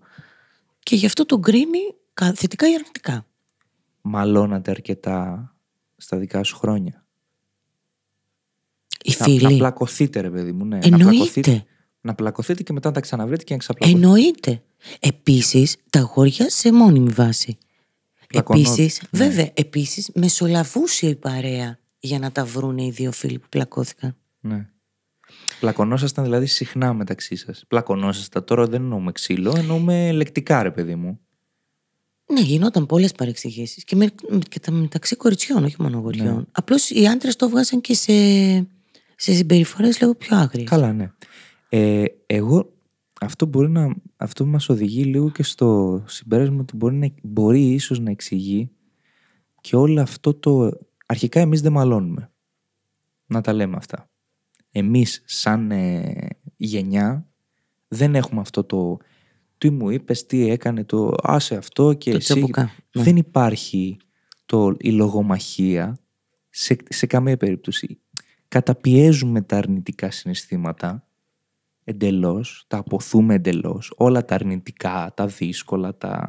και 0.79 0.95
γι' 0.95 1.05
αυτό 1.05 1.25
τον 1.25 1.41
κρίνει 1.41 1.79
κα- 2.13 2.33
θετικά 2.33 2.69
ή 2.69 2.73
αρνητικά. 2.73 3.25
Μαλώνατε 4.01 4.71
αρκετά 4.71 5.53
στα 5.99 6.17
δικά 6.17 6.43
σου 6.43 6.57
χρόνια. 6.57 7.03
Οι 9.03 9.15
Να, 9.19 9.25
φίλοι. 9.25 9.41
να 9.41 9.49
πλακωθείτε 9.49 10.19
ρε 10.19 10.29
παιδί 10.29 10.51
μου, 10.51 10.65
ναι. 10.65 10.75
Να 10.77 10.97
πλακωθείτε, 10.97 11.49
Εννοείται. 11.49 11.65
να 12.01 12.15
πλακωθείτε 12.15 12.63
και 12.63 12.73
μετά 12.73 12.87
να 12.87 12.93
τα 12.93 12.99
ξαναβρείτε 12.99 13.43
και 13.43 13.53
να 13.53 13.59
ξαπλακωθείτε. 13.59 14.05
Εννοείται. 14.07 14.61
Επίσης, 14.99 15.75
τα 15.89 15.99
αγόρια 15.99 16.49
σε 16.49 16.71
μόνιμη 16.73 17.09
βάση. 17.09 17.57
Πλακωνόταν, 18.27 18.73
Επίσης, 18.73 19.01
ναι. 19.09 19.25
βέβαια, 19.25 19.49
επίσης 19.53 20.09
μεσολαβούσε 20.13 21.07
η 21.07 21.15
παρέα 21.15 21.79
για 21.99 22.19
να 22.19 22.31
τα 22.31 22.45
βρούνε 22.45 22.83
οι 22.85 22.89
δύο 22.89 23.11
φίλοι 23.11 23.39
που 23.39 23.47
πλακώθηκαν. 23.49 24.15
Ναι. 24.39 24.67
Πλακωνόσασταν 25.59 26.23
δηλαδή 26.23 26.45
συχνά 26.45 26.93
μεταξύ 26.93 27.35
σας. 27.35 27.63
Πλακωνόσασταν 27.67 28.43
τώρα 28.43 28.65
δεν 28.67 28.81
εννοούμε 28.81 29.11
ξύλο, 29.11 29.53
εννοούμε 29.57 30.11
λεκτικά 30.11 30.63
ρε 30.63 30.71
παιδί 30.71 30.95
μου. 30.95 31.19
Ναι, 32.33 32.41
γινόταν 32.41 32.85
πολλές 32.85 33.11
παρεξηγήσεις. 33.11 33.83
Και, 33.83 33.95
με, 33.95 34.11
και 34.49 34.59
τα 34.59 34.71
μεταξύ 34.71 35.15
κοριτσιών, 35.15 35.63
όχι 35.63 35.75
μόνο 35.79 35.97
αγοριών. 35.97 36.35
Ναι. 36.35 36.43
Απλώς 36.51 36.89
οι 36.89 37.07
άντρες 37.07 37.35
το 37.35 37.49
βγάζαν 37.49 37.81
και 37.81 37.93
σε, 37.93 38.11
σε 39.15 39.33
συμπεριφορές 39.33 39.99
λίγο 40.01 40.15
πιο 40.15 40.37
άγριες. 40.37 40.69
Καλά, 40.69 40.93
ναι. 40.93 41.11
Ε, 41.69 42.03
εγώ 42.25 42.73
αυτό 43.21 43.45
μπορεί 43.45 43.69
να. 43.69 43.95
Αυτό 44.17 44.45
μας 44.45 44.69
οδηγεί 44.69 45.03
λίγο 45.03 45.29
και 45.29 45.43
στο 45.43 46.01
συμπέρασμα 46.07 46.59
ότι 46.59 46.75
μπορεί, 46.75 46.95
να, 46.95 47.09
μπορεί 47.23 47.61
ίσως 47.61 47.99
να 47.99 48.11
εξηγεί 48.11 48.71
και 49.61 49.75
όλο 49.75 50.01
αυτό 50.01 50.33
το. 50.33 50.71
Αρχικά 51.05 51.39
εμείς 51.39 51.61
δεν 51.61 51.71
μαλώνουμε. 51.71 52.31
Να 53.25 53.41
τα 53.41 53.53
λέμε 53.53 53.75
αυτά. 53.75 54.09
Εμείς 54.71 55.21
σαν 55.25 55.71
ε, 55.71 56.27
γενιά 56.57 57.27
δεν 57.87 58.15
έχουμε 58.15 58.41
αυτό 58.41 58.63
το. 58.63 58.97
Τι 59.59 59.69
μου 59.69 59.89
είπες, 59.89 60.25
τι 60.25 60.49
έκανε 60.49 60.83
το. 60.83 61.13
Άσε 61.23 61.55
αυτό 61.55 61.93
και 61.93 62.11
Το 62.11 62.17
εσύ. 62.17 62.25
τσαμπουκά. 62.33 62.71
Ναι. 62.91 63.03
Δεν 63.03 63.15
υπάρχει 63.15 63.97
το, 64.45 64.75
η 64.79 64.91
λογομαχία 64.91 65.97
σε, 66.49 66.75
σε 66.89 67.05
καμία 67.05 67.37
περίπτωση. 67.37 67.99
Καταπιέζουμε 68.47 69.41
τα 69.41 69.57
αρνητικά 69.57 70.11
συναισθήματα 70.11 71.03
εντελώς, 71.83 72.63
τα 72.67 72.77
αποθούμε 72.77 73.33
εντελώς. 73.33 73.93
Όλα 73.97 74.25
τα 74.25 74.35
αρνητικά, 74.35 75.11
τα 75.15 75.27
δύσκολα, 75.27 75.97
τα... 75.97 76.27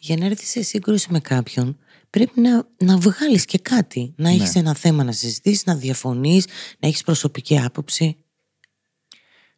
Για 0.00 0.16
να 0.16 0.24
έρθεις 0.26 0.48
σε 0.50 0.62
σύγκρουση 0.62 1.12
με 1.12 1.20
κάποιον, 1.20 1.78
πρέπει 2.10 2.40
να, 2.40 2.68
να 2.78 2.98
βγάλεις 2.98 3.44
και 3.44 3.58
κάτι. 3.58 4.14
Να 4.16 4.28
έχεις 4.28 4.54
Ναι. 4.54 4.60
ένα 4.60 4.74
θέμα 4.74 5.04
να 5.04 5.12
συζητήσεις, 5.12 5.64
να 5.64 5.74
διαφωνείς, 5.74 6.46
να 6.78 6.88
έχεις 6.88 7.02
προσωπική 7.02 7.58
άποψη. 7.60 8.16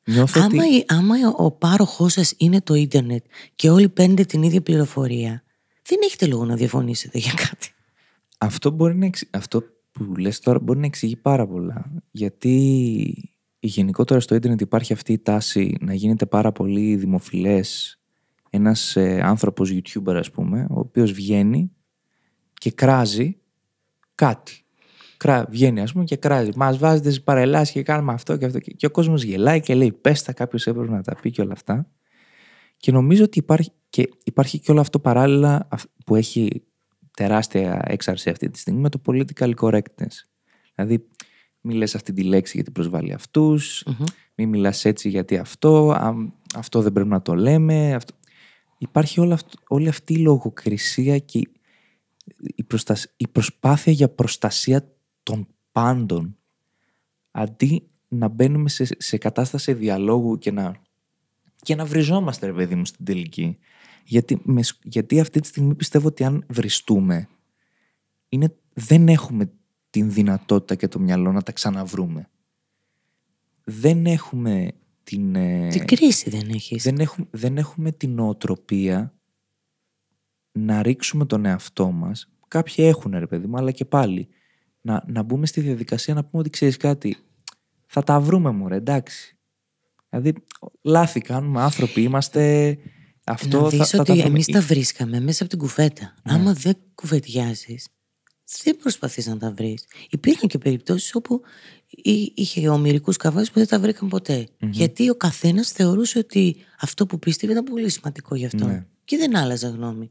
Νιώθω 0.04 0.40
Άμα, 0.40 0.64
ότι... 0.64 0.74
η- 0.74 0.84
άμα 0.88 1.14
ο 1.36 1.50
πάροχός 1.50 2.12
σας 2.12 2.34
είναι 2.36 2.60
το 2.60 2.74
ίντερνετ 2.74 3.24
και 3.54 3.70
όλοι 3.70 3.88
παίρνετε 3.88 4.24
την 4.24 4.42
ίδια 4.42 4.62
πληροφορία, 4.62 5.42
δεν 5.82 5.98
έχετε 6.04 6.26
λόγο 6.26 6.44
να 6.44 6.54
διαφωνήσετε 6.56 7.18
για 7.18 7.32
κάτι. 7.32 7.70
Αυτό, 8.38 8.70
μπορεί 8.70 8.96
να 8.96 9.06
εξ- 9.06 9.28
αυτό 9.30 9.62
που 9.92 10.16
λες 10.16 10.40
τώρα 10.40 10.58
μπορεί 10.58 10.78
να 10.78 10.86
εξηγεί 10.86 11.16
πάρα 11.16 11.46
πολλά. 11.46 11.92
Γιατί 12.10 13.32
γενικότερα 13.60 14.20
στο 14.20 14.34
ίντερνετ 14.34 14.60
υπάρχει 14.60 14.92
αυτή 14.92 15.12
η 15.12 15.18
τάση 15.18 15.76
να 15.80 15.94
γίνεται 15.94 16.26
πάρα 16.26 16.52
πολύ 16.52 16.96
δημοφιλές 16.96 17.96
ένας 18.50 18.96
ε, 18.96 19.20
άνθρωπος 19.24 19.72
YouTuber 19.72 20.14
ας 20.14 20.30
πούμε, 20.30 20.66
ο 20.70 20.78
οποίος 20.78 21.12
βγαίνει 21.12 21.70
και 22.54 22.70
κράζει 22.70 23.36
κάτι. 24.14 24.61
Κρά, 25.22 25.46
βγαίνει 25.50 25.80
ας 25.80 25.92
πούμε 25.92 26.04
και 26.04 26.16
κράζει. 26.16 26.50
Μας 26.56 26.78
βάζετε 26.78 27.10
στις 27.10 27.22
παρελάσεις 27.22 27.72
και 27.74 27.82
κάνουμε 27.82 28.12
αυτό 28.12 28.36
και 28.36 28.44
αυτό. 28.44 28.58
Και, 28.58 28.72
και 28.72 28.86
ο 28.86 28.90
κόσμος 28.90 29.22
γελάει 29.22 29.60
και 29.60 29.74
λέει 29.74 29.92
πες 29.92 30.22
τα 30.22 30.32
κάποιος 30.32 30.66
έπρεπε 30.66 30.90
να 30.90 31.02
τα 31.02 31.14
πει 31.14 31.30
και 31.30 31.40
όλα 31.40 31.52
αυτά. 31.52 31.86
Και 32.76 32.92
νομίζω 32.92 33.24
ότι 33.24 33.38
υπάρχει 33.38 33.70
και, 33.90 34.08
υπάρχει 34.24 34.58
και 34.58 34.70
όλο 34.70 34.80
αυτό 34.80 34.98
παράλληλα 34.98 35.66
αυ- 35.70 35.90
που 36.06 36.16
έχει 36.16 36.62
τεράστια 37.16 37.82
έξαρση 37.86 38.30
αυτή 38.30 38.50
τη 38.50 38.58
στιγμή 38.58 38.80
με 38.80 38.88
το 38.88 39.00
political 39.06 39.54
correctness. 39.60 40.14
Δηλαδή, 40.74 41.06
μη 41.60 41.74
λες 41.74 41.94
αυτή 41.94 42.12
τη 42.12 42.22
λέξη 42.22 42.52
γιατί 42.54 42.70
προσβάλλει 42.70 43.12
αυτούς, 43.12 43.84
Μμμ. 43.86 44.04
μη 44.34 44.46
μιλάς 44.46 44.84
έτσι 44.84 45.08
γιατί 45.08 45.36
αυτό, 45.36 45.90
α, 45.90 46.12
αυτό 46.54 46.82
δεν 46.82 46.92
πρέπει 46.92 47.08
να 47.08 47.22
το 47.22 47.34
λέμε. 47.34 47.94
Αυτό. 47.94 48.14
Υπάρχει 48.78 49.20
όλο 49.20 49.34
αυτό, 49.34 49.58
όλη 49.68 49.88
αυτή 49.88 50.12
η 50.12 50.18
λογοκρισία 50.18 51.18
και 51.18 51.38
η, 51.38 51.48
η, 52.56 52.62
προστασ- 52.64 53.12
η 53.16 53.28
προσπάθεια 53.28 53.92
για 53.92 54.08
προστασία 54.08 54.91
των 55.22 55.46
πάντων 55.72 56.38
αντί 57.30 57.90
να 58.08 58.28
μπαίνουμε 58.28 58.68
σε, 58.68 58.86
σε 58.98 59.16
κατάσταση 59.18 59.72
διαλόγου 59.72 60.38
και 60.38 60.50
να, 60.50 60.74
και 61.62 61.74
να 61.74 61.84
βριζόμαστε 61.84 62.46
ρε 62.46 62.52
παιδί 62.52 62.74
μου 62.74 62.84
στην 62.84 63.04
τελική. 63.04 63.58
Γιατί, 64.04 64.40
με 64.44 64.62
σ- 64.62 64.80
γιατί 64.84 65.20
αυτή 65.20 65.40
τη 65.40 65.46
στιγμή 65.46 65.74
πιστεύω 65.74 66.06
ότι 66.06 66.24
αν 66.24 66.44
βριστούμε 66.48 67.28
είναι, 68.28 68.56
δεν 68.72 69.08
έχουμε 69.08 69.52
την 69.90 70.10
δυνατότητα 70.12 70.74
και 70.74 70.88
το 70.88 70.98
μυαλό 70.98 71.32
να 71.32 71.42
τα 71.42 71.52
ξαναβρούμε. 71.52 72.30
Δεν 73.64 74.06
έχουμε 74.06 74.72
την... 75.04 75.34
ε, 75.34 75.68
Την 75.68 75.86
κρίση 75.86 76.30
δεν 76.30 76.48
έχεις. 76.48 76.82
δεν 76.82 76.98
έχουμε, 76.98 77.26
δεν 77.30 77.58
έχουμε 77.58 77.92
την 77.92 78.14
νοοτροπία 78.14 79.14
να 80.52 80.82
ρίξουμε 80.82 81.26
τον 81.26 81.44
εαυτό 81.44 81.90
μας. 81.90 82.28
Κάποιοι 82.48 82.84
έχουν 82.88 83.18
ρε 83.18 83.26
παιδί 83.26 83.46
μου, 83.46 83.56
αλλά 83.56 83.70
και 83.70 83.84
πάλι. 83.84 84.28
Να, 84.84 85.04
να 85.06 85.22
μπούμε 85.22 85.46
στη 85.46 85.60
διαδικασία 85.60 86.14
να 86.14 86.24
πούμε 86.24 86.40
ότι 86.42 86.50
ξέρεις 86.50 86.76
κάτι, 86.76 87.16
θα 87.86 88.02
τα 88.02 88.20
βρούμε 88.20 88.50
μωρέ, 88.50 88.76
εντάξει. 88.76 89.36
Δηλαδή, 90.08 90.34
λάθη 90.82 91.20
κάνουμε, 91.20 91.60
άνθρωποι 91.60 92.02
είμαστε, 92.02 92.76
αυτό 93.26 93.60
να 93.60 93.70
θα, 93.70 93.76
δεις 93.76 93.88
θα 93.88 93.98
ότι 93.98 94.06
τα 94.06 94.14
βρούμε. 94.14 94.28
εμείς 94.28 94.46
τα 94.46 94.60
βρίσκαμε 94.60 95.20
μέσα 95.20 95.42
από 95.42 95.50
την 95.50 95.60
κουβέντα. 95.60 96.14
Ναι. 96.24 96.32
Άμα 96.34 96.52
δεν 96.52 96.76
κουβεντιάζεις, 96.94 97.88
δεν 98.62 98.76
προσπαθείς 98.76 99.26
να 99.26 99.36
τα 99.36 99.52
βρεις. 99.52 99.84
Υπήρχαν 100.10 100.48
και 100.48 100.58
περιπτώσεις 100.58 101.14
όπου 101.14 101.40
εί- 101.88 102.32
είχε 102.38 102.68
ομοιρικούς 102.68 103.16
καβάδες 103.16 103.50
που 103.50 103.58
δεν 103.58 103.68
τα 103.68 103.80
βρήκαν 103.80 104.08
ποτέ. 104.08 104.48
Γιατί 104.70 105.10
ο 105.10 105.14
καθένας 105.14 105.70
θεωρούσε 105.72 106.18
ότι 106.18 106.56
αυτό 106.80 107.06
που 107.06 107.18
πίστευε 107.18 107.52
ήταν 107.52 107.64
πολύ 107.64 107.88
σημαντικό 107.90 108.34
για 108.34 108.46
αυτόν. 108.46 108.68
Ναι. 108.68 108.86
Και 109.04 109.16
δεν 109.16 109.36
άλλαζε 109.36 109.68
γνώμη. 109.68 110.08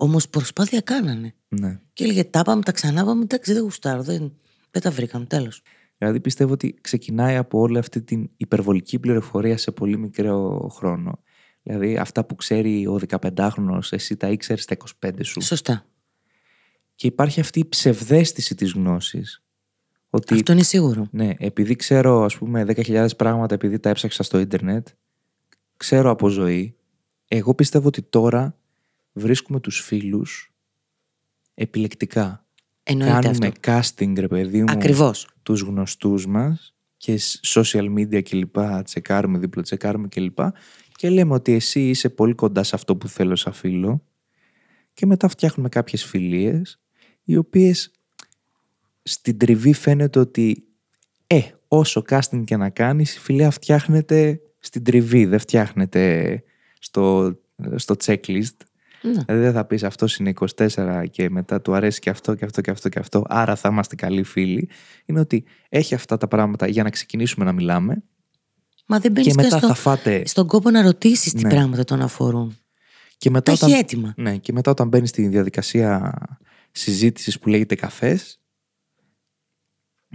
Όμως 0.00 0.28
προσπάθεια 0.28 0.80
κάνανε. 0.80 1.34
Ναι. 1.48 1.80
Και 1.92 2.04
έλεγε 2.04 2.24
τα 2.24 2.42
πάμε, 2.42 2.62
τα 2.62 2.72
ξανά 2.72 3.04
πάμε, 3.04 3.22
εντάξει 3.22 3.52
δεν 3.52 3.62
γουστάρω, 3.62 4.02
δεν, 4.02 4.32
δεν 4.70 4.82
τα 4.82 4.90
βρήκαμε, 4.90 5.24
τέλος. 5.24 5.62
Δηλαδή 5.98 6.20
πιστεύω 6.20 6.52
ότι 6.52 6.74
ξεκινάει 6.80 7.36
από 7.36 7.58
όλη 7.58 7.78
αυτή 7.78 8.02
την 8.02 8.30
υπερβολική 8.36 8.98
πληροφορία 8.98 9.56
σε 9.56 9.70
πολύ 9.70 9.98
μικρό 9.98 10.68
χρόνο. 10.74 11.18
Δηλαδή 11.62 11.96
αυτά 11.96 12.24
που 12.24 12.34
ξέρει 12.34 12.86
ο 12.86 13.00
15χρονος, 13.08 13.82
εσύ 13.90 14.16
τα 14.16 14.28
ήξερες 14.28 14.62
στα 14.62 14.76
25 15.06 15.10
σου. 15.22 15.40
Σωστά. 15.40 15.86
Και 16.94 17.06
υπάρχει 17.06 17.40
αυτή 17.40 17.58
η 17.58 17.68
ψευδέστηση 17.68 18.54
της 18.54 18.72
γνώσης. 18.72 19.42
Ότι, 20.10 20.34
Αυτό 20.34 20.52
είναι 20.52 20.62
σίγουρο. 20.62 21.06
ναι, 21.10 21.34
επειδή 21.38 21.76
ξέρω 21.76 22.24
ας 22.24 22.36
πούμε 22.36 22.64
10.000 22.66 23.08
πράγματα 23.16 23.54
επειδή 23.54 23.78
τα 23.78 23.88
έψαξα 23.88 24.22
στο 24.22 24.38
ίντερνετ, 24.38 24.88
ξέρω 25.76 26.10
από 26.10 26.28
ζωή, 26.28 26.76
εγώ 27.28 27.54
πιστεύω 27.54 27.86
ότι 27.86 28.02
τώρα 28.02 28.56
βρίσκουμε 29.18 29.60
τους 29.60 29.80
φίλους 29.80 30.52
επιλεκτικά. 31.54 32.46
Εννοείται 32.82 33.20
Κάνουμε 33.20 33.46
αυτό. 33.46 33.72
casting, 34.04 34.12
ρε 34.18 34.28
παιδί 34.28 34.58
μου, 34.58 34.72
Ακριβώς. 34.72 35.28
τους 35.42 35.60
γνωστούς 35.60 36.26
μας 36.26 36.74
και 36.96 37.16
σ- 37.16 37.40
social 37.46 37.94
media 37.98 38.22
κλπ. 38.22 38.56
Τσεκάρουμε, 38.84 39.38
δίπλα 39.38 39.62
τσεκάρουμε 39.62 40.08
κλπ. 40.08 40.38
Και 40.96 41.10
λέμε 41.10 41.34
ότι 41.34 41.52
εσύ 41.52 41.88
είσαι 41.88 42.08
πολύ 42.08 42.34
κοντά 42.34 42.62
σε 42.62 42.74
αυτό 42.74 42.96
που 42.96 43.08
θέλω 43.08 43.36
σαν 43.36 43.52
φίλο 43.52 44.02
και 44.92 45.06
μετά 45.06 45.28
φτιάχνουμε 45.28 45.68
κάποιες 45.68 46.04
φιλίες 46.04 46.80
οι 47.24 47.36
οποίες 47.36 47.90
στην 49.02 49.38
τριβή 49.38 49.72
φαίνεται 49.72 50.18
ότι 50.18 50.64
ε, 51.26 51.40
όσο 51.68 52.02
casting 52.08 52.42
και 52.44 52.56
να 52.56 52.70
κάνεις 52.70 53.16
η 53.16 53.18
φιλία 53.18 53.50
φτιάχνεται 53.50 54.40
στην 54.58 54.84
τριβή, 54.84 55.24
δεν 55.24 55.38
φτιάχνεται 55.38 56.42
στο, 56.78 57.36
στο 57.76 57.94
checklist. 58.04 58.56
Ναι. 59.02 59.10
Δηλαδή 59.12 59.40
δεν 59.42 59.52
θα 59.52 59.64
πεις 59.64 59.82
αυτό 59.82 60.06
είναι 60.18 60.32
24 60.56 61.04
και 61.10 61.30
μετά 61.30 61.60
του 61.60 61.74
αρέσει 61.74 62.00
και 62.00 62.10
αυτό 62.10 62.34
και 62.34 62.44
αυτό 62.44 62.60
και 62.60 62.70
αυτό 62.70 62.88
και 62.88 62.98
αυτό, 62.98 63.24
άρα 63.28 63.56
θα 63.56 63.68
είμαστε 63.68 63.94
καλοί 63.94 64.22
φίλοι. 64.22 64.68
Είναι 65.04 65.20
ότι 65.20 65.44
έχει 65.68 65.94
αυτά 65.94 66.16
τα 66.16 66.28
πράγματα 66.28 66.68
για 66.68 66.82
να 66.82 66.90
ξεκινήσουμε 66.90 67.44
να 67.44 67.52
μιλάμε 67.52 68.02
Μα 68.86 68.98
δεν 68.98 69.12
μπαίνεις 69.12 69.28
και 69.28 69.34
καν 69.34 69.44
μετά 69.44 69.58
στο, 69.58 69.66
θα 69.68 69.74
φάτε... 69.74 70.26
στον 70.26 70.46
κόπο 70.46 70.70
να 70.70 70.82
ρωτήσεις 70.82 71.32
τι 71.32 71.42
Ναι. 71.42 71.48
πράγματα 71.48 71.84
τον 71.84 72.00
αφορούν. 72.02 72.56
Και 73.16 73.30
μετά, 73.30 73.56
Τα 73.56 73.66
έχει 73.66 73.74
έτοιμα. 73.76 74.12
ναι, 74.16 74.36
και 74.36 74.52
μετά 74.52 74.70
όταν 74.70 74.88
μπαίνεις 74.88 75.08
στη 75.08 75.26
διαδικασία 75.28 76.14
συζήτησης 76.70 77.38
που 77.38 77.48
λέγεται 77.48 77.74
καφές, 77.74 78.40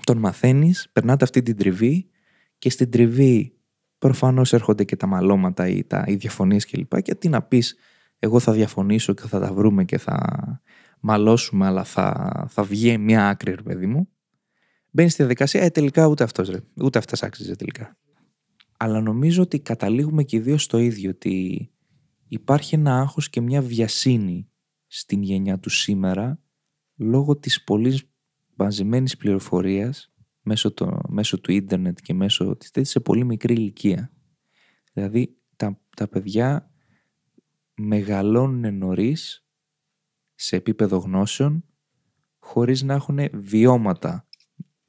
τον 0.04 0.18
μαθαίνεις, 0.18 0.90
περνάτε 0.94 1.24
αυτή 1.24 1.42
την 1.44 1.58
τριβή 1.58 2.10
και 2.58 2.70
στην 2.70 2.90
τριβή 2.92 3.54
προφανώς 3.98 4.54
έρχονται 4.54 4.84
και 4.84 4.96
τα 4.96 5.08
μαλώματα 5.08 5.68
ή 5.68 5.84
τα 5.84 6.04
οι 6.08 6.16
διαφωνίες 6.16 6.66
κλπ. 6.66 7.02
Και 7.02 7.16
τι 7.16 7.30
να 7.30 7.42
πεις, 7.42 7.76
εγώ 8.24 8.40
θα 8.40 8.52
διαφωνήσω 8.52 9.14
και 9.14 9.28
θα 9.28 9.40
τα 9.40 9.54
βρούμε 9.54 9.86
και 9.86 9.98
θα 9.98 10.18
μαλώσουμε, 11.00 11.66
αλλά 11.66 11.84
θα, 11.84 12.46
θα 12.50 12.64
βγει 12.64 12.98
μια 12.98 13.30
άκρη, 13.30 13.56
ρε 13.56 13.62
παιδί 13.62 13.86
μου. 13.86 14.10
Μπαίνει 14.92 15.10
στη 15.10 15.18
διαδικασία, 15.18 15.62
ε, 15.62 15.70
τελικά 15.70 16.08
ούτε 16.08 16.24
αυτός, 16.24 16.50
ρε, 16.50 16.60
ούτε 16.82 16.98
αυτές 16.98 17.24
άξιζε 17.24 17.56
τελικά. 17.56 17.98
Αλλά 18.78 19.02
νομίζω 19.02 19.42
ότι 19.42 19.60
καταλήγουμε 19.60 20.24
και 20.24 20.36
οι 20.36 20.40
δύο 20.40 20.58
στο 20.58 20.78
ίδιο, 20.78 21.10
ότι 21.10 21.70
υπάρχει 22.28 22.76
ένα 22.76 23.00
άγχος 23.00 23.30
και 23.30 23.42
μια 23.42 23.62
βιασύνη 23.62 24.50
στην 24.88 25.22
γενιά 25.22 25.60
του 25.60 25.70
σήμερα 25.70 26.40
λόγω 26.96 27.38
της 27.38 27.64
πολύ 27.64 28.02
μαζεμένης 28.56 29.18
πληροφορίας 29.18 30.14
μέσω, 30.42 30.72
το, 30.72 31.00
μέσω 31.08 31.40
του 31.40 31.52
ίντερνετ 31.52 31.98
και 32.02 32.14
μέσω 32.14 32.58
της 32.58 32.72
τέτοιας 32.72 32.90
σε 32.90 33.00
πολύ 33.00 33.26
μικρή 33.26 33.54
ηλικία. 33.54 34.12
Δηλαδή 34.94 35.38
τα, 35.56 35.80
τα 35.96 36.08
παιδιά 36.08 36.73
μεγαλώνουν 37.76 38.78
νωρίς 38.78 39.46
σε 40.36 40.56
επίπεδο 40.56 40.98
γνώσεων 40.98 41.64
χωρίς 42.40 42.82
να 42.82 42.94
έχουν 42.94 43.20
βιώματα 43.34 44.28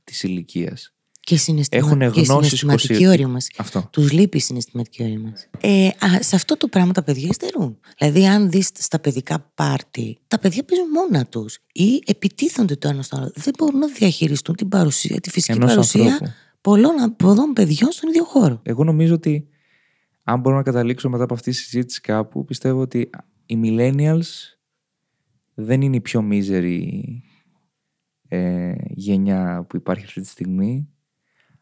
της 0.04 0.22
ηλικίας. 0.22 0.94
Και, 1.20 1.36
συναισθημα... 1.36 1.86
Έχουνε 1.86 2.10
και 2.10 2.20
γνώσεις 2.20 2.58
συναισθηματική 2.58 3.06
20. 3.06 3.08
όριμαση. 3.08 3.52
Αυτό. 3.58 3.88
Τους 3.92 4.12
λείπει 4.12 4.36
η 4.36 4.40
συναισθηματική 4.40 5.02
όριμαση. 5.02 5.48
Ε, 5.60 5.86
α, 5.86 6.22
σε 6.22 6.36
αυτό 6.36 6.56
το 6.56 6.68
πράγμα 6.68 6.92
τα 6.92 7.02
παιδιά 7.02 7.28
υστερούν. 7.30 7.78
Δηλαδή, 7.98 8.26
αν 8.26 8.50
δεις 8.50 8.70
στα 8.78 8.98
παιδικά 8.98 9.50
πάρτι, 9.54 10.18
τα 10.28 10.38
παιδιά 10.38 10.64
παίζουν 10.64 10.90
μόνα 10.90 11.26
τους 11.26 11.58
ή 11.72 12.02
επιτίθονται 12.06 12.76
το 12.76 12.88
ένα 12.88 13.02
στο 13.02 13.16
άλλο. 13.16 13.32
Δεν 13.34 13.52
μπορούν 13.58 13.78
να 13.78 13.86
διαχειριστούν 13.86 14.56
την 14.56 14.68
παρουσία, 14.68 15.20
τη 15.20 15.30
φυσική 15.30 15.52
Ενός 15.52 15.70
παρουσία 15.70 16.04
ανθρώπου. 16.04 16.32
πολλών, 16.60 17.16
πολλών 17.16 17.52
παιδιών 17.52 17.92
στον 17.92 18.08
ίδιο 18.08 18.24
χώρο. 18.24 18.60
Εγώ 18.62 18.84
νομίζω 18.84 19.14
ότι 19.14 19.48
αν 20.24 20.40
μπορώ 20.40 20.56
να 20.56 20.62
καταλήξω 20.62 21.08
μετά 21.08 21.24
από 21.24 21.34
αυτή 21.34 21.50
τη 21.50 21.56
συζήτηση 21.56 22.00
κάπου, 22.00 22.44
πιστεύω 22.44 22.80
ότι 22.80 23.10
οι 23.46 23.60
millennials 23.62 24.26
δεν 25.54 25.82
είναι 25.82 25.96
η 25.96 26.00
πιο 26.00 26.22
μίζερη 26.22 27.22
ε, 28.28 28.74
γενιά 28.88 29.64
που 29.68 29.76
υπάρχει 29.76 30.04
αυτή 30.04 30.20
τη 30.20 30.28
στιγμή, 30.28 30.88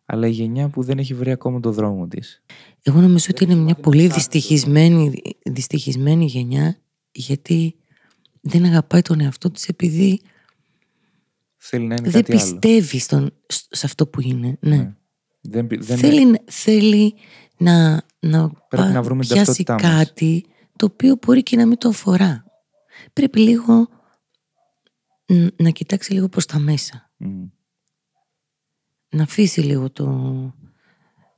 αλλά 0.05 0.27
η 0.27 0.31
γενιά 0.31 0.69
που 0.69 0.83
δεν 0.83 0.99
έχει 0.99 1.15
βρει 1.15 1.31
ακόμα 1.31 1.61
το 1.61 1.73
δρόμο 1.73 2.09
της. 2.09 2.43
Εγώ 2.83 3.01
νομίζω 3.01 3.27
ότι 3.31 3.45
είναι 3.45 3.55
μια 3.55 3.75
πολύ 3.75 4.07
δυστυχισμένη, 4.09 5.13
δυστυχισμένη 5.45 6.25
γενιά 6.25 6.77
γιατί 7.13 7.77
δεν 8.41 8.65
αγαπάει 8.65 9.03
τον 9.03 9.21
εαυτό 9.21 9.51
της 9.51 9.69
επειδή 9.69 10.21
Θέλει 11.57 11.87
να 11.87 11.95
είναι 11.95 12.11
δεν 12.11 12.23
κάτι 12.25 12.33
άλλο. 12.33 12.41
πιστεύει 12.41 12.99
στον, 12.99 13.35
σ- 13.47 13.75
σε 13.75 13.87
αυτό 13.87 14.07
που 14.07 14.21
είναι. 14.21 14.57
Ναι. 14.61 14.77
Ναι. 14.77 14.95
Δεν, 15.41 15.67
πι- 15.67 15.83
δεν 15.83 15.99
θέλει, 15.99 16.39
θέλει 16.45 17.15
να, 17.57 18.03
να, 18.27 18.49
Πρέπει 18.69 18.87
πα- 18.87 18.93
να 18.93 19.03
βρούμε 19.03 19.21
την 19.25 19.33
πιάσει 19.35 19.65
ταυτότητά 19.65 19.89
μας. 19.89 20.05
κάτι 20.07 20.45
το 20.77 20.87
οποίο 20.87 21.17
μπορεί 21.27 21.43
και 21.43 21.57
να 21.57 21.67
μην 21.67 21.79
το 21.79 21.89
αφορά. 21.89 22.45
Πρέπει 23.13 23.41
λίγο 23.41 23.89
ν- 25.27 25.61
να 25.63 25.71
κοιτάξει 25.71 26.13
λίγο 26.13 26.29
προς 26.29 26.47
τα 26.47 26.59
μέσα. 26.59 27.11
Μμ. 27.17 27.45
Να 29.09 29.23
αφήσει 29.23 29.61
λίγο 29.61 29.91
το, 29.91 30.07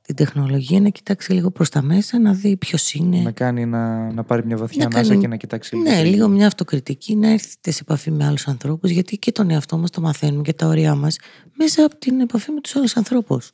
την 0.01 0.15
τεχνολογία, 0.15 0.81
να 0.81 0.89
κοιτάξει 0.89 1.33
λίγο 1.33 1.51
προς 1.51 1.69
τα 1.69 1.81
μέσα, 1.81 2.19
να 2.19 2.33
δει 2.33 2.57
ποιος 2.57 2.93
είναι. 2.93 3.19
Να 3.21 3.31
κάνει 3.31 3.65
να, 3.65 4.11
να 4.13 4.23
πάρει 4.23 4.45
μια 4.45 4.57
βαθιά 4.57 4.77
Να 4.87 4.95
ανάσα 4.95 5.09
κάνει- 5.09 5.21
και 5.21 5.27
να 5.27 5.35
κοιτάξει 5.35 5.77
Ναι, 5.77 5.83
τριγύρω. 5.89 6.09
λίγο 6.09 6.27
μια 6.27 6.47
αυτοκριτική, 6.47 7.15
να 7.15 7.29
έρθετε 7.29 7.71
σε 7.71 7.79
επαφή 7.81 8.11
με 8.11 8.25
άλλους 8.25 8.47
ανθρώπους, 8.47 8.89
γιατί 8.89 9.17
και 9.17 9.31
τον 9.31 9.49
εαυτό 9.49 9.77
μας 9.77 9.89
το 9.89 10.01
μαθαίνουμε 10.01 10.41
και 10.41 10.53
τα 10.53 10.67
όρια 10.67 10.95
μας 10.95 11.17
μέσα 11.57 11.85
από 11.85 11.97
την 11.97 12.19
επαφή 12.19 12.51
με 12.51 12.61
τους 12.61 12.75
άλλους 12.75 12.95
ανθρώπους. 12.97 13.51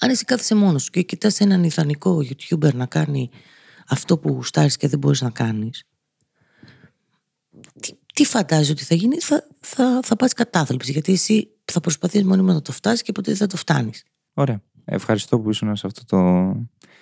Αν 0.00 0.10
εσύ 0.10 0.24
κάθεσαι 0.24 0.54
μόνος 0.54 0.82
σου 0.82 0.90
και 0.90 1.02
κοιτάς 1.02 1.40
έναν 1.40 1.64
ιδανικό 1.64 2.18
YouTuber 2.18 2.74
να 2.74 2.86
κάνει 2.86 3.30
αυτό 3.88 4.18
που 4.18 4.28
γουστάρεις 4.32 4.76
και 4.76 4.88
δεν 4.88 4.98
μπορείς 4.98 5.20
να 5.20 5.30
κάνεις, 5.30 5.84
τι, 7.80 7.92
τι 8.14 8.24
φαντάζεσαι 8.24 8.72
ότι 8.72 8.84
θα 8.84 8.94
γίνει, 8.94 9.18
θα, 9.18 9.46
θα, 9.60 10.00
θα 10.02 10.16
πας 10.16 10.32
κατάθλιψη, 10.32 10.92
γιατί 10.92 11.12
εσύ 11.12 11.48
θα 11.64 11.80
προσπαθείς 11.80 12.24
μόνιμα 12.24 12.52
να 12.52 12.62
το 12.62 12.72
φτάσεις 12.72 13.02
και 13.02 13.12
ποτέ 13.12 13.30
δεν 13.30 13.40
θα 13.40 13.46
το 13.46 13.56
φτάνεις. 13.56 14.04
Ωραία. 14.32 14.62
Ευχαριστώ 14.84 15.40
που 15.40 15.50
ήσουν 15.50 15.76
σε, 15.76 15.86
αυτό 15.86 16.04
το, 16.04 16.52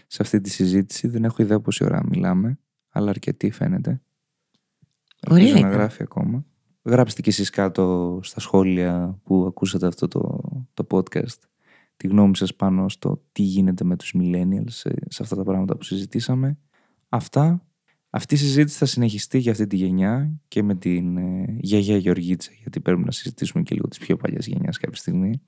σε 0.07 0.23
αυτή 0.23 0.41
τη 0.41 0.51
συζήτηση. 0.51 1.09
Δεν 1.09 1.25
έχω 1.25 1.43
ιδέα 1.43 1.61
πόση 1.61 1.85
ώρα 1.85 2.07
μιλάμε, 2.07 2.59
αλλά 2.89 3.11
αρκετή 3.11 3.51
φαίνεται. 3.51 4.01
Ωραία 5.29 5.45
Ελπίζω 5.45 5.63
να 5.63 5.69
ήταν. 5.69 5.81
γράφει 5.81 6.03
ακόμα. 6.03 6.45
Γράψτε 6.83 7.23
κι 7.23 7.29
εσείς 7.29 7.51
κάτω 7.51 8.19
στα 8.23 8.41
σχόλια 8.41 9.19
που 9.23 9.45
ακούσατε 9.47 9.87
αυτό 9.87 10.09
το, 10.09 10.41
το 10.75 10.87
podcast 10.91 11.39
τη 11.97 12.09
γνώμη 12.09 12.37
σας 12.37 12.55
πάνω 12.55 12.89
στο 12.89 13.23
τι 13.33 13.43
γίνεται 13.43 13.85
με 13.85 13.97
τους 13.97 14.15
millennials 14.19 14.65
σε, 14.67 14.95
σε 15.09 15.23
αυτά 15.23 15.37
τα 15.37 15.43
πράγματα 15.43 15.77
που 15.77 15.83
συζητήσαμε. 15.83 16.59
Αυτά. 17.09 17.61
Αυτή 18.11 18.35
η 18.35 18.37
συζήτηση 18.37 18.79
θα 18.79 18.87
συνεχιστεί 18.87 19.39
για 19.39 19.53
αυτή 19.53 19.67
τη 19.67 19.77
γενιά 19.77 20.31
και 20.49 20.63
με 20.63 20.75
την 20.75 21.17
ε, 21.17 21.57
γιαγιά 21.61 21.97
Γεωργίτσα 21.97 22.51
γιατί 22.61 22.81
πρέπει 22.81 23.05
να 23.05 23.11
συζητήσουμε 23.11 23.63
και 23.63 23.75
λίγο 23.75 23.89
τις 23.89 23.99
πιο 23.99 24.17
παλιές 24.17 24.47
γενιάς 24.47 24.79
κάποια 24.79 24.97
στιγμή. 24.97 25.41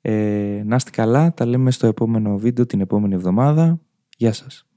Ε, 0.00 0.62
να 0.66 0.76
είστε 0.76 0.90
καλά, 0.90 1.34
τα 1.34 1.46
λέμε 1.46 1.70
στο 1.70 1.86
επόμενο 1.86 2.38
βίντεο 2.38 2.66
την 2.66 2.80
επόμενη 2.80 3.14
εβδομάδα. 3.14 3.80
Γεια 4.16 4.32
σας. 4.32 4.67